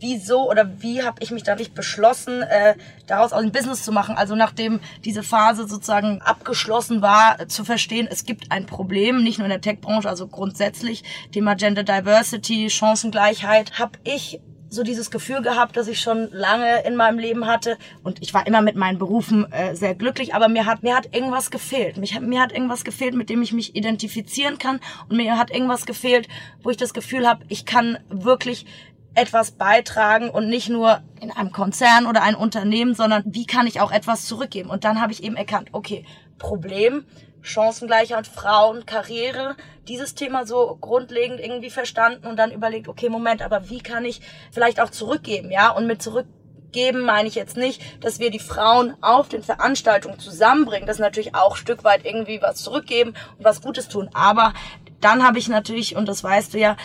wieso 0.02 0.50
oder 0.50 0.82
wie 0.82 1.04
habe 1.04 1.18
ich 1.22 1.32
mich 1.32 1.44
dadurch 1.44 1.72
beschlossen, 1.74 2.42
äh, 2.42 2.76
daraus 3.08 3.32
auch 3.32 3.40
ein 3.40 3.52
Business 3.52 3.84
zu 3.84 3.92
machen. 3.92 4.18
Also 4.18 4.36
nachdem 4.36 4.80
diese 5.06 5.24
Phase 5.24 5.68
sozusagen 5.68 6.22
abgeschlossen 6.22 7.02
war, 7.02 7.40
äh, 7.40 7.48
zu 7.48 7.64
verstehen, 7.64 8.08
es 8.12 8.26
gibt 8.26 8.52
ein 8.52 8.66
Problem, 8.66 9.24
nicht 9.24 9.38
nur 9.38 9.46
in 9.46 9.52
der 9.52 9.62
Tech-Branche, 9.62 10.10
also 10.10 10.28
grundsätzlich 10.28 11.04
Thema 11.32 11.56
Gender 11.56 11.84
Diversity, 11.84 12.70
Chancengleichheit, 12.70 13.80
habe 13.80 14.00
ich 14.04 14.42
so 14.72 14.84
dieses 14.84 15.12
Gefühl 15.12 15.42
gehabt, 15.42 15.76
dass 15.76 15.90
ich 15.90 16.00
schon 16.00 16.30
lange 16.32 16.84
in 16.86 16.96
meinem 16.96 17.20
Leben 17.20 17.46
hatte 17.46 17.78
und 18.04 18.22
ich 18.22 18.34
war 18.34 18.48
immer 18.48 18.62
mit 18.62 18.78
meinen 18.78 18.98
Berufen 18.98 19.52
äh, 19.52 19.76
sehr 19.76 19.96
glücklich, 19.96 20.34
aber 20.34 20.48
mir 20.48 20.66
hat 20.66 20.82
mir 20.82 20.96
hat 20.96 21.14
irgendwas 21.14 21.52
gefehlt. 21.52 21.98
Mich, 21.98 22.18
mir 22.22 22.42
hat 22.42 22.54
irgendwas 22.54 22.86
gefehlt, 22.86 23.14
mit 23.14 23.30
dem 23.30 23.42
ich 23.42 23.52
mich 23.52 23.76
identifizieren 23.76 24.58
kann 24.58 24.80
und 25.10 25.18
mir 25.18 25.38
hat 25.38 25.52
irgendwas 25.52 25.86
gefehlt, 25.86 26.30
wo 26.64 26.70
ich 26.70 26.78
das 26.78 26.94
Gefühl 26.94 27.28
habe, 27.28 27.44
ich 27.50 27.66
kann 27.66 28.00
wirklich 28.10 28.66
etwas 29.14 29.52
beitragen 29.52 30.30
und 30.30 30.48
nicht 30.48 30.70
nur 30.70 31.02
in 31.20 31.32
einem 31.32 31.52
Konzern 31.52 32.06
oder 32.06 32.24
ein 32.24 32.36
Unternehmen, 32.36 32.96
sondern 32.96 33.24
wie 33.26 33.46
kann 33.46 33.68
ich 33.68 33.82
auch 33.82 33.92
etwas 33.92 34.26
zurückgeben? 34.26 34.70
Und 34.70 34.84
dann 34.84 35.02
habe 35.02 35.12
ich 35.12 35.24
eben 35.24 35.36
erkannt, 35.36 35.70
okay, 35.74 36.06
Problem, 36.38 37.06
Chancengleichheit, 37.42 38.28
Frauen, 38.28 38.86
Karriere, 38.86 39.56
dieses 39.88 40.16
Thema 40.16 40.46
so 40.46 40.78
grundlegend 40.80 41.40
irgendwie 41.40 41.70
verstanden 41.70 42.28
und 42.28 42.38
dann 42.38 42.52
überlegt, 42.52 42.88
okay, 42.88 43.10
Moment, 43.10 43.42
aber 43.42 43.70
wie 43.70 43.80
kann 43.80 44.06
ich 44.06 44.22
vielleicht 44.52 44.80
auch 44.80 44.90
zurückgeben, 44.90 45.52
ja? 45.52 45.70
Und 45.70 45.88
mit 45.88 46.02
zurückgeben 46.02 47.02
meine 47.02 47.28
ich 47.28 47.36
jetzt 47.36 47.58
nicht, 47.58 47.82
dass 48.04 48.20
wir 48.20 48.32
die 48.32 48.40
Frauen 48.40 48.96
auf 49.02 49.28
den 49.28 49.44
Veranstaltungen 49.44 50.20
zusammenbringen. 50.20 50.88
Das 50.88 50.98
ist 50.98 51.02
natürlich 51.02 51.36
auch 51.36 51.58
Stück 51.58 51.84
weit 51.84 52.06
irgendwie 52.06 52.42
was 52.42 52.64
zurückgeben 52.64 53.14
und 53.38 53.44
was 53.44 53.62
Gutes 53.62 53.90
tun. 53.90 54.10
Aber 54.14 54.54
dann 55.02 55.24
habe 55.24 55.40
ich 55.40 55.48
natürlich, 55.48 55.96
und 55.96 56.08
das 56.08 56.24
weißt 56.24 56.54
du 56.54 56.60
ja, 56.60 56.78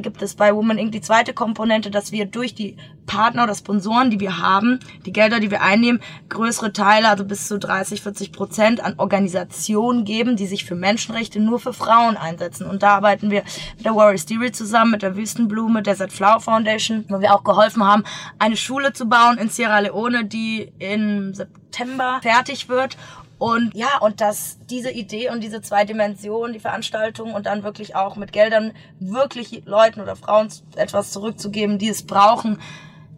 gibt 0.00 0.22
es 0.22 0.34
bei 0.34 0.54
Woman 0.54 0.78
Inc. 0.78 0.92
die 0.92 1.00
zweite 1.00 1.32
Komponente, 1.32 1.90
dass 1.90 2.12
wir 2.12 2.26
durch 2.26 2.54
die 2.54 2.76
Partner 3.06 3.44
oder 3.44 3.54
Sponsoren, 3.54 4.10
die 4.10 4.20
wir 4.20 4.38
haben, 4.38 4.80
die 5.04 5.12
Gelder, 5.12 5.40
die 5.40 5.50
wir 5.50 5.62
einnehmen, 5.62 6.00
größere 6.28 6.72
Teile, 6.72 7.08
also 7.08 7.24
bis 7.24 7.48
zu 7.48 7.58
30, 7.58 8.02
40 8.02 8.32
Prozent 8.32 8.82
an 8.82 8.94
Organisationen 8.98 10.04
geben, 10.04 10.36
die 10.36 10.46
sich 10.46 10.64
für 10.64 10.74
Menschenrechte 10.74 11.40
nur 11.40 11.60
für 11.60 11.72
Frauen 11.72 12.16
einsetzen. 12.16 12.66
Und 12.66 12.82
da 12.82 12.96
arbeiten 12.96 13.30
wir 13.30 13.42
mit 13.76 13.84
der 13.84 13.94
Warrior 13.94 14.24
Theory 14.24 14.52
zusammen, 14.52 14.92
mit 14.92 15.02
der 15.02 15.16
Wüstenblume, 15.16 15.82
der 15.82 15.94
Desert 15.94 16.12
Flower 16.12 16.40
Foundation, 16.40 17.04
wo 17.08 17.20
wir 17.20 17.34
auch 17.34 17.44
geholfen 17.44 17.84
haben, 17.84 18.04
eine 18.38 18.56
Schule 18.56 18.92
zu 18.92 19.06
bauen 19.06 19.38
in 19.38 19.48
Sierra 19.48 19.78
Leone, 19.78 20.24
die 20.24 20.72
im 20.78 21.34
September 21.34 22.18
fertig 22.22 22.68
wird 22.68 22.96
und 23.38 23.74
ja, 23.74 23.98
und 24.00 24.20
dass 24.20 24.58
diese 24.70 24.90
Idee 24.90 25.30
und 25.30 25.42
diese 25.42 25.60
zwei 25.60 25.84
Dimensionen, 25.84 26.52
die 26.52 26.60
Veranstaltung 26.60 27.34
und 27.34 27.46
dann 27.46 27.62
wirklich 27.62 27.96
auch 27.96 28.16
mit 28.16 28.32
Geldern 28.32 28.72
wirklich 29.00 29.62
Leuten 29.66 30.00
oder 30.00 30.16
Frauen 30.16 30.48
etwas 30.76 31.10
zurückzugeben, 31.10 31.78
die 31.78 31.88
es 31.88 32.04
brauchen, 32.04 32.58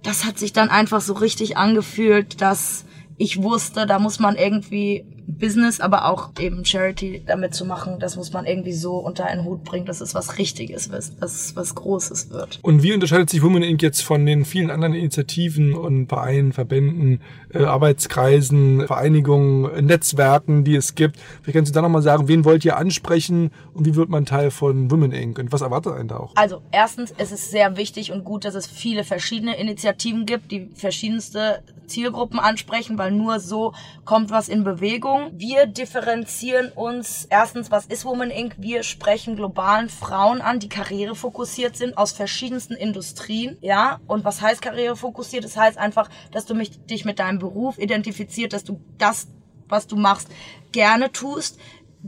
das 0.03 0.25
hat 0.25 0.39
sich 0.39 0.53
dann 0.53 0.69
einfach 0.69 1.01
so 1.01 1.15
richtig 1.15 1.57
angefühlt, 1.57 2.41
dass 2.41 2.87
ich 3.19 3.43
wusste, 3.43 3.87
da 3.87 3.99
muss 3.99 4.19
man 4.19 4.37
irgendwie 4.37 5.05
Business, 5.27 5.81
aber 5.81 6.07
auch 6.07 6.31
eben 6.39 6.65
Charity 6.65 7.23
damit 7.27 7.55
zu 7.55 7.65
machen, 7.65 7.99
das 7.99 8.17
muss 8.17 8.33
man 8.33 8.47
irgendwie 8.47 8.73
so 8.73 8.97
unter 8.97 9.27
einen 9.27 9.45
Hut 9.45 9.65
bringen, 9.65 9.87
dass 9.87 10.01
es 10.01 10.15
was 10.15 10.39
Richtiges 10.39 10.91
wird, 10.91 11.05
dass 11.21 11.35
es 11.35 11.57
was 11.57 11.75
Großes 11.75 12.31
wird. 12.31 12.61
Und 12.63 12.83
wie 12.83 12.93
unterscheidet 12.93 13.31
sich 13.31 13.43
Women 13.43 13.63
Inc. 13.63 13.83
jetzt 13.83 14.03
von 14.03 14.25
den 14.25 14.45
vielen 14.45 14.71
anderen 14.71 14.95
Initiativen 14.95 15.75
und 15.75 16.09
Vereinen, 16.09 16.53
Verbänden, 16.53 17.21
äh, 17.53 17.65
Arbeitskreisen, 17.65 18.87
Vereinigungen, 18.87 19.85
Netzwerken, 19.85 20.65
die 20.65 20.77
es 20.77 20.95
gibt? 20.95 21.19
Vielleicht 21.43 21.57
kannst 21.57 21.71
du 21.71 21.75
da 21.75 21.83
nochmal 21.83 22.03
sagen, 22.03 22.29
wen 22.29 22.45
wollt 22.45 22.65
ihr 22.65 22.77
ansprechen 22.77 23.51
und 23.75 23.85
wie 23.85 23.97
wird 23.97 24.09
man 24.09 24.27
Teil 24.27 24.51
von 24.51 24.91
Women 24.91 25.13
Inc. 25.13 25.39
und 25.39 25.53
was 25.53 25.61
erwartet 25.61 25.95
einen 25.95 26.09
da 26.09 26.19
auch? 26.19 26.33
Also 26.37 26.63
erstens, 26.71 27.13
es 27.19 27.33
ist 27.33 27.51
sehr 27.51 27.77
wichtig 27.77 28.13
und 28.13 28.25
gut, 28.25 28.45
dass 28.45 28.55
es 28.55 28.67
viele 28.67 29.05
verschiedene 29.05 29.59
Initiativen 29.59 30.25
gibt, 30.25 30.53
die 30.53 30.71
verschiedenste 30.75 31.63
Zielgruppen 31.87 32.39
ansprechen, 32.39 32.99
weil 32.99 33.13
nur 33.13 33.41
so 33.41 33.73
kommt 34.05 34.31
was 34.31 34.49
in 34.49 34.65
Bewegung. 34.65 35.16
Wir 35.33 35.67
differenzieren 35.67 36.73
uns 36.73 37.27
erstens, 37.31 37.71
was 37.71 37.87
ist 37.87 38.05
Woman 38.05 38.31
Inc? 38.31 38.55
Wir 38.59 38.83
sprechen 38.83 39.37
globalen 39.37 39.89
Frauen 39.89 40.41
an, 40.41 40.61
die 40.61 40.69
karrierefokussiert 40.69 41.77
sind 41.77 41.97
aus 41.97 42.13
verschiedensten 42.13 42.75
Industrien, 42.75 43.59
ja. 43.61 44.01
Und 44.07 44.25
was 44.25 44.41
heißt 44.41 44.63
karrierefokussiert? 44.63 45.45
Das 45.45 45.57
heißt 45.57 45.79
einfach, 45.79 46.09
dass 46.31 46.47
du 46.47 46.55
mich, 46.55 46.85
dich 46.87 47.05
mit 47.05 47.19
deinem 47.19 47.39
Beruf 47.39 47.79
identifiziert, 47.79 48.53
dass 48.53 48.65
du 48.65 48.81
das 48.99 49.29
was 49.69 49.87
du 49.87 49.97
machst, 49.97 50.29
gerne 50.73 51.11
tust, 51.13 51.59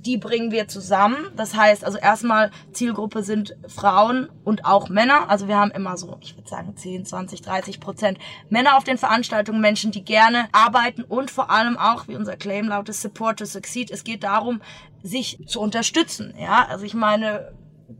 die 0.02 0.16
bringen 0.16 0.50
wir 0.50 0.68
zusammen. 0.68 1.16
Das 1.36 1.54
heißt, 1.54 1.84
also 1.84 1.98
erstmal 1.98 2.50
Zielgruppe 2.72 3.22
sind 3.22 3.56
Frauen 3.66 4.28
und 4.44 4.64
auch 4.64 4.88
Männer. 4.88 5.28
Also 5.28 5.48
wir 5.48 5.56
haben 5.56 5.70
immer 5.70 5.96
so, 5.96 6.16
ich 6.20 6.36
würde 6.36 6.48
sagen 6.48 6.76
10, 6.76 7.04
20, 7.04 7.42
30 7.42 7.80
Prozent 7.80 8.18
Männer 8.48 8.76
auf 8.76 8.84
den 8.84 8.98
Veranstaltungen, 8.98 9.60
Menschen, 9.60 9.90
die 9.90 10.04
gerne 10.04 10.48
arbeiten 10.52 11.02
und 11.02 11.30
vor 11.30 11.50
allem 11.50 11.76
auch, 11.76 12.08
wie 12.08 12.16
unser 12.16 12.36
Claim 12.36 12.68
lautet, 12.68 12.94
Support 12.94 13.38
to 13.40 13.44
Succeed. 13.44 13.90
Es 13.90 14.04
geht 14.04 14.24
darum, 14.24 14.60
sich 15.02 15.38
zu 15.46 15.60
unterstützen. 15.60 16.34
Ja, 16.38 16.66
also 16.68 16.84
ich 16.84 16.94
meine, 16.94 17.52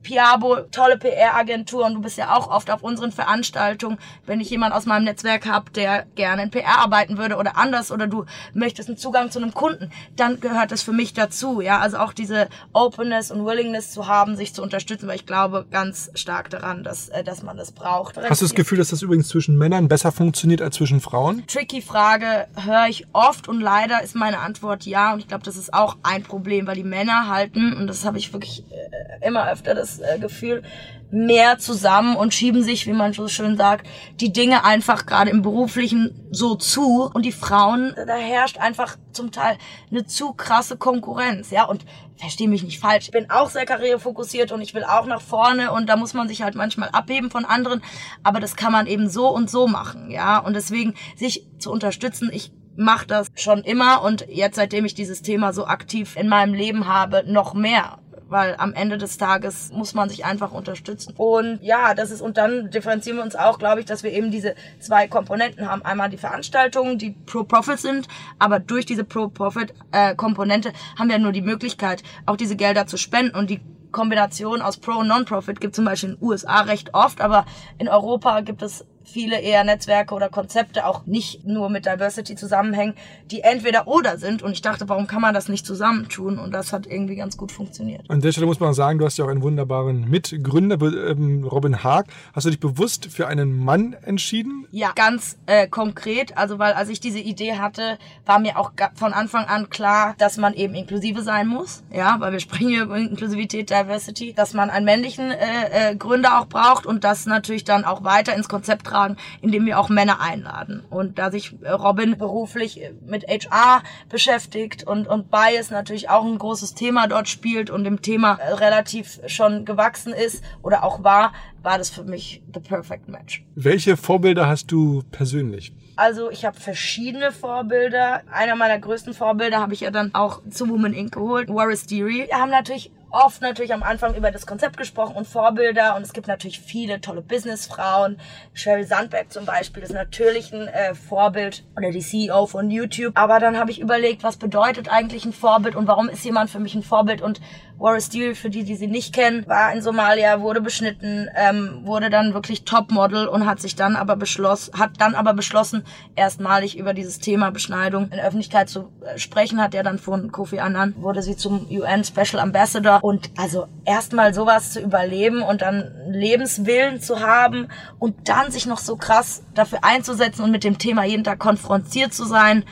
Piabo, 0.02 0.57
tolle 0.71 0.99
PR-Agentur 0.99 1.87
und 1.87 1.95
du 1.95 2.00
bist 2.02 2.18
ja 2.18 2.37
auch 2.37 2.50
oft 2.50 2.71
auf 2.71 2.83
unseren 2.83 3.11
Veranstaltungen, 3.11 3.99
wenn 4.26 4.40
ich 4.40 4.50
jemand 4.50 4.75
aus 4.75 4.85
meinem 4.85 5.04
Netzwerk 5.04 5.47
habe, 5.47 5.71
der 5.71 6.04
gerne 6.14 6.42
in 6.42 6.50
PR 6.50 6.78
arbeiten 6.78 7.16
würde 7.16 7.37
oder 7.37 7.57
anders 7.57 7.90
oder 7.90 8.07
du 8.07 8.26
möchtest 8.52 8.88
einen 8.88 8.99
Zugang 8.99 9.30
zu 9.30 9.38
einem 9.38 9.54
Kunden, 9.54 9.90
dann 10.16 10.40
gehört 10.40 10.73
das 10.73 10.83
für 10.83 10.92
mich 10.92 11.14
dazu, 11.14 11.62
ja, 11.62 11.78
also 11.78 11.99
auch 11.99 12.12
diese 12.12 12.49
Openness 12.75 13.30
und 13.30 13.47
Willingness 13.47 13.90
zu 13.90 14.07
haben, 14.07 14.37
sich 14.37 14.52
zu 14.52 14.62
unterstützen, 14.62 15.09
weil 15.09 15.16
ich 15.16 15.26
glaube 15.26 15.66
ganz 15.71 16.11
stark 16.14 16.50
daran, 16.50 16.85
dass, 16.85 17.09
äh, 17.09 17.25
dass 17.25 17.42
man 17.42 17.57
das 17.57 17.73
braucht. 17.73 18.18
Hast 18.18 18.42
du 18.42 18.45
das 18.45 18.54
Gefühl, 18.54 18.76
dass 18.76 18.88
das 18.88 19.00
übrigens 19.00 19.28
zwischen 19.28 19.57
Männern 19.57 19.88
besser 19.88 20.12
funktioniert 20.12 20.61
als 20.61 20.76
zwischen 20.76 21.00
Frauen? 21.00 21.47
Tricky 21.47 21.80
Frage 21.80 22.47
höre 22.62 22.88
ich 22.88 23.07
oft 23.14 23.49
und 23.49 23.61
leider 23.61 24.02
ist 24.02 24.14
meine 24.14 24.40
Antwort 24.40 24.85
ja 24.85 25.14
und 25.14 25.21
ich 25.21 25.28
glaube, 25.28 25.45
das 25.45 25.57
ist 25.57 25.73
auch 25.73 25.97
ein 26.02 26.23
Problem, 26.23 26.66
weil 26.66 26.76
die 26.76 26.85
Männer 26.85 27.28
halten 27.28 27.73
und 27.73 27.87
das 27.87 28.04
habe 28.04 28.18
ich 28.18 28.33
wirklich 28.35 28.64
äh, 28.71 29.26
immer 29.26 29.50
öfter 29.50 29.77
das 29.78 30.00
äh, 30.00 30.18
Gefühl, 30.18 30.62
mehr 31.11 31.58
zusammen 31.58 32.16
und 32.16 32.35
schieben 32.35 32.62
sich, 32.62 32.87
wie 32.87 32.92
man 32.92 33.12
so 33.12 33.28
schön 33.28 33.56
sagt, 33.56 33.87
die 34.20 34.32
Dinge 34.32 34.64
einfach 34.64 35.06
gerade 35.06 35.30
im 35.30 35.42
beruflichen 35.42 36.28
so 36.30 36.54
zu. 36.54 37.11
Und 37.12 37.25
die 37.25 37.32
Frauen, 37.32 37.94
da 38.06 38.16
herrscht 38.16 38.58
einfach 38.58 38.97
zum 39.12 39.32
Teil 39.32 39.56
eine 39.90 40.04
zu 40.04 40.32
krasse 40.32 40.76
Konkurrenz, 40.76 41.50
ja, 41.50 41.64
und 41.64 41.85
verstehe 42.16 42.49
mich 42.49 42.62
nicht 42.62 42.80
falsch, 42.80 43.06
ich 43.06 43.11
bin 43.12 43.30
auch 43.30 43.49
sehr 43.49 43.64
karrierefokussiert 43.64 44.52
und 44.52 44.61
ich 44.61 44.75
will 44.75 44.85
auch 44.85 45.06
nach 45.06 45.20
vorne 45.20 45.73
und 45.73 45.88
da 45.88 45.97
muss 45.97 46.14
man 46.14 46.28
sich 46.28 46.42
halt 46.42 46.56
manchmal 46.56 46.88
abheben 46.90 47.30
von 47.30 47.44
anderen, 47.44 47.80
aber 48.25 48.40
das 48.40 48.56
kann 48.56 48.73
man 48.73 48.88
eben 48.88 49.08
so 49.08 49.28
und 49.28 49.49
so 49.49 49.68
machen, 49.68 50.11
ja, 50.11 50.38
und 50.38 50.54
deswegen 50.54 50.94
sich 51.16 51.47
zu 51.58 51.70
unterstützen, 51.70 52.30
ich 52.32 52.52
mache 52.76 53.06
das 53.06 53.28
schon 53.37 53.62
immer 53.62 54.02
und 54.02 54.26
jetzt 54.28 54.56
seitdem 54.56 54.85
ich 54.85 54.94
dieses 54.94 55.23
Thema 55.23 55.52
so 55.52 55.66
aktiv 55.66 56.16
in 56.16 56.28
meinem 56.28 56.54
Leben 56.54 56.88
habe, 56.88 57.25
noch 57.26 57.54
mehr 57.54 57.99
weil 58.28 58.54
am 58.58 58.75
Ende 58.75 58.99
des 58.99 59.18
Tages 59.18 59.70
muss 59.73 59.94
man 59.94 60.08
sich 60.08 60.25
einfach 60.25 60.52
unterstützen. 60.52 61.14
Und 61.16 61.61
ja, 61.62 61.94
das 61.94 62.11
ist, 62.11 62.20
und 62.20 62.37
dann 62.37 62.70
differenzieren 62.70 63.18
wir 63.18 63.25
uns 63.25 63.37
auch, 63.37 63.58
glaube 63.58 63.80
ich, 63.80 63.87
dass 63.87 64.02
wir 64.02 64.12
eben 64.12 64.30
diese 64.30 64.54
zwei 64.80 65.08
Komponenten 65.08 65.68
haben. 65.68 65.82
Einmal 65.82 66.11
die 66.11 66.18
Veranstaltungen, 66.18 66.99
die 66.99 67.11
Pro-Profit 67.26 67.78
sind, 67.78 68.08
aber 68.38 68.58
durch 68.61 68.87
diese 68.87 69.04
Pro-Profit-Komponente 69.04 70.70
äh, 70.70 70.99
haben 70.99 71.08
wir 71.08 71.18
nur 71.18 71.32
die 71.32 71.42
Möglichkeit, 71.42 72.02
auch 72.26 72.37
diese 72.37 72.56
Gelder 72.56 72.87
zu 72.87 72.97
spenden 72.97 73.37
und 73.37 73.50
die 73.50 73.61
Kombination 73.90 74.61
aus 74.61 74.76
Pro- 74.76 75.00
und 75.00 75.08
Non-Profit 75.08 75.61
gibt 75.61 75.75
zum 75.75 75.85
Beispiel 75.85 76.11
in 76.11 76.16
den 76.16 76.25
USA 76.25 76.61
recht 76.62 76.94
oft, 76.94 77.20
aber 77.20 77.47
in 77.78 77.88
Europa 77.88 78.40
gibt 78.42 78.62
es 78.62 78.85
viele 79.08 79.40
eher 79.40 79.64
Netzwerke 79.64 80.14
oder 80.14 80.28
Konzepte 80.28 80.86
auch 80.86 81.06
nicht 81.06 81.44
nur 81.46 81.70
mit 81.70 81.86
Diversity 81.86 82.36
zusammenhängen, 82.36 82.94
die 83.30 83.40
entweder 83.40 83.88
oder 83.88 84.18
sind. 84.18 84.42
Und 84.42 84.52
ich 84.52 84.62
dachte, 84.62 84.88
warum 84.88 85.06
kann 85.06 85.22
man 85.22 85.34
das 85.34 85.48
nicht 85.48 85.66
zusammentun? 85.66 86.38
Und 86.38 86.52
das 86.52 86.72
hat 86.72 86.86
irgendwie 86.86 87.16
ganz 87.16 87.36
gut 87.36 87.50
funktioniert. 87.50 88.02
An 88.08 88.20
der 88.20 88.32
Stelle 88.32 88.46
muss 88.46 88.60
man 88.60 88.74
sagen, 88.74 88.98
du 88.98 89.04
hast 89.04 89.18
ja 89.18 89.24
auch 89.24 89.28
einen 89.28 89.42
wunderbaren 89.42 90.08
Mitgründer, 90.08 90.78
ähm, 90.80 91.44
Robin 91.44 91.82
Haag. 91.82 92.06
Hast 92.32 92.46
du 92.46 92.50
dich 92.50 92.60
bewusst 92.60 93.06
für 93.06 93.26
einen 93.26 93.58
Mann 93.64 93.94
entschieden? 94.02 94.66
Ja, 94.70 94.92
ganz 94.94 95.38
äh, 95.46 95.66
konkret. 95.66 96.36
Also, 96.36 96.58
weil 96.58 96.74
als 96.74 96.88
ich 96.88 97.00
diese 97.00 97.18
Idee 97.18 97.54
hatte, 97.54 97.98
war 98.26 98.38
mir 98.38 98.58
auch 98.58 98.72
von 98.94 99.12
Anfang 99.12 99.46
an 99.46 99.70
klar, 99.70 100.14
dass 100.18 100.36
man 100.36 100.54
eben 100.54 100.74
inklusive 100.74 101.22
sein 101.22 101.46
muss. 101.46 101.82
Ja, 101.92 102.16
weil 102.18 102.32
wir 102.32 102.40
sprechen 102.48 102.68
hier 102.68 102.82
über 102.82 102.96
Inklusivität, 102.96 103.70
Diversity, 103.70 104.34
dass 104.34 104.54
man 104.54 104.70
einen 104.70 104.84
männlichen 104.84 105.30
äh, 105.30 105.92
äh, 105.92 105.96
Gründer 105.96 106.40
auch 106.40 106.46
braucht 106.46 106.86
und 106.86 107.04
das 107.04 107.26
natürlich 107.26 107.64
dann 107.64 107.84
auch 107.84 108.04
weiter 108.04 108.34
ins 108.34 108.48
Konzept 108.48 108.86
tragen 108.86 108.98
beitragen, 108.99 109.17
indem 109.40 109.67
wir 109.67 109.78
auch 109.78 109.88
Männer 109.88 110.21
einladen. 110.21 110.83
Und 110.90 111.19
da 111.19 111.31
sich 111.31 111.55
äh, 111.62 111.71
Robin 111.71 112.19
beruflich 112.19 112.81
mit 113.07 113.25
HR 113.26 113.83
beschäftigt 114.09 114.85
und, 114.85 115.07
und 115.07 115.31
Bias 115.31 115.71
natürlich 115.71 116.11
auch 116.11 116.25
ein 116.25 116.38
großes 116.38 116.75
Thema 116.75 117.07
dort 117.07 117.28
spielt 117.28 117.71
und 117.71 117.85
dem 117.85 118.02
Thema 118.02 118.35
äh, 118.35 118.55
relativ 118.55 119.21
schon 119.26 119.64
gewachsen 119.64 120.12
ist 120.12 120.43
oder 120.62 120.85
auch 120.85 121.05
war, 121.05 121.33
war 121.62 121.78
das 121.78 121.90
für 121.90 122.05
mich 122.05 122.43
the 122.52 122.61
perfect 122.61 123.09
match. 123.09 123.45
Welche 123.55 123.97
Vorbilder 123.97 124.47
hast 124.47 124.71
du 124.71 125.02
persönlich? 125.11 125.73
Also 125.97 126.31
ich 126.31 126.45
habe 126.45 126.59
verschiedene 126.59 127.33
Vorbilder. 127.33 128.23
Einer 128.31 128.55
meiner 128.55 128.78
größten 128.78 129.14
Vorbilder 129.14 129.59
habe 129.59 129.75
ich 129.75 129.81
ja 129.81 129.90
dann 129.90 130.14
auch 130.14 130.43
zu 130.49 130.69
Woman 130.69 130.93
Inc. 130.93 131.12
geholt, 131.12 131.49
Waris 131.49 131.87
Deary. 131.87 132.26
Wir 132.28 132.38
haben 132.38 132.50
natürlich 132.50 132.93
oft 133.10 133.42
natürlich 133.42 133.72
am 133.72 133.82
Anfang 133.82 134.14
über 134.14 134.30
das 134.30 134.46
Konzept 134.46 134.76
gesprochen 134.76 135.16
und 135.16 135.26
Vorbilder 135.26 135.96
und 135.96 136.02
es 136.02 136.12
gibt 136.12 136.28
natürlich 136.28 136.60
viele 136.60 137.00
tolle 137.00 137.22
Businessfrauen. 137.22 138.18
Sheryl 138.54 138.84
Sandberg 138.84 139.32
zum 139.32 139.44
Beispiel 139.44 139.82
ist 139.82 139.92
natürlich 139.92 140.52
ein 140.52 140.68
äh, 140.68 140.94
Vorbild 140.94 141.64
oder 141.76 141.90
die 141.90 142.00
CEO 142.00 142.46
von 142.46 142.70
YouTube. 142.70 143.12
Aber 143.16 143.40
dann 143.40 143.58
habe 143.58 143.70
ich 143.70 143.80
überlegt, 143.80 144.22
was 144.22 144.36
bedeutet 144.36 144.90
eigentlich 144.90 145.24
ein 145.24 145.32
Vorbild 145.32 145.76
und 145.76 145.86
warum 145.86 146.08
ist 146.08 146.24
jemand 146.24 146.50
für 146.50 146.60
mich 146.60 146.74
ein 146.74 146.82
Vorbild 146.82 147.22
und 147.22 147.40
Warren 147.78 148.00
Steele, 148.00 148.35
für 148.35 148.50
die, 148.50 148.64
die 148.64 148.75
sie 148.75 148.88
nicht 148.88 149.14
kennen, 149.14 149.47
war 149.47 149.73
in 149.73 149.82
Somalia, 149.82 150.40
wurde 150.40 150.61
beschnitten, 150.61 151.28
ähm, 151.37 151.82
wurde 151.85 152.11
dann 152.11 152.35
wirklich 152.35 152.64
Topmodel 152.64 153.28
und 153.28 153.47
hat 153.47 153.61
sich 153.61 153.76
dann 153.76 153.94
aber 153.94 154.16
beschlossen, 154.16 154.76
hat 154.76 154.92
dann 154.99 155.14
aber 155.14 155.32
beschlossen, 155.32 155.85
erstmalig 156.16 156.76
über 156.76 156.92
dieses 156.92 157.20
Thema 157.20 157.50
Beschneidung 157.50 158.11
in 158.11 158.18
Öffentlichkeit 158.18 158.68
zu 158.68 158.90
äh, 159.02 159.16
sprechen, 159.16 159.62
hat 159.62 159.76
er 159.76 159.85
dann 159.85 159.99
von 159.99 160.32
Kofi 160.32 160.58
Annan, 160.58 160.94
wurde 160.99 161.23
sie 161.23 161.37
zum 161.37 161.68
UN 161.70 162.02
Special 162.02 162.40
Ambassador. 162.40 162.99
Und 163.02 163.30
also 163.37 163.68
erstmal 163.85 164.35
sowas 164.35 164.73
zu 164.73 164.80
überleben 164.80 165.42
und 165.42 165.62
dann 165.62 165.92
Lebenswillen 166.08 167.00
zu 167.00 167.20
haben 167.20 167.68
und 168.00 168.28
dann 168.28 168.50
sich 168.50 168.66
noch 168.66 168.78
so 168.78 168.97
krass 168.97 169.44
dafür 169.54 169.78
einzusetzen 169.82 170.42
und 170.42 170.50
mit 170.50 170.64
dem 170.64 170.78
Thema 170.78 171.04
jeden 171.04 171.23
Tag 171.23 171.38
konfrontiert 171.38 172.12
zu 172.12 172.25
sein, 172.25 172.64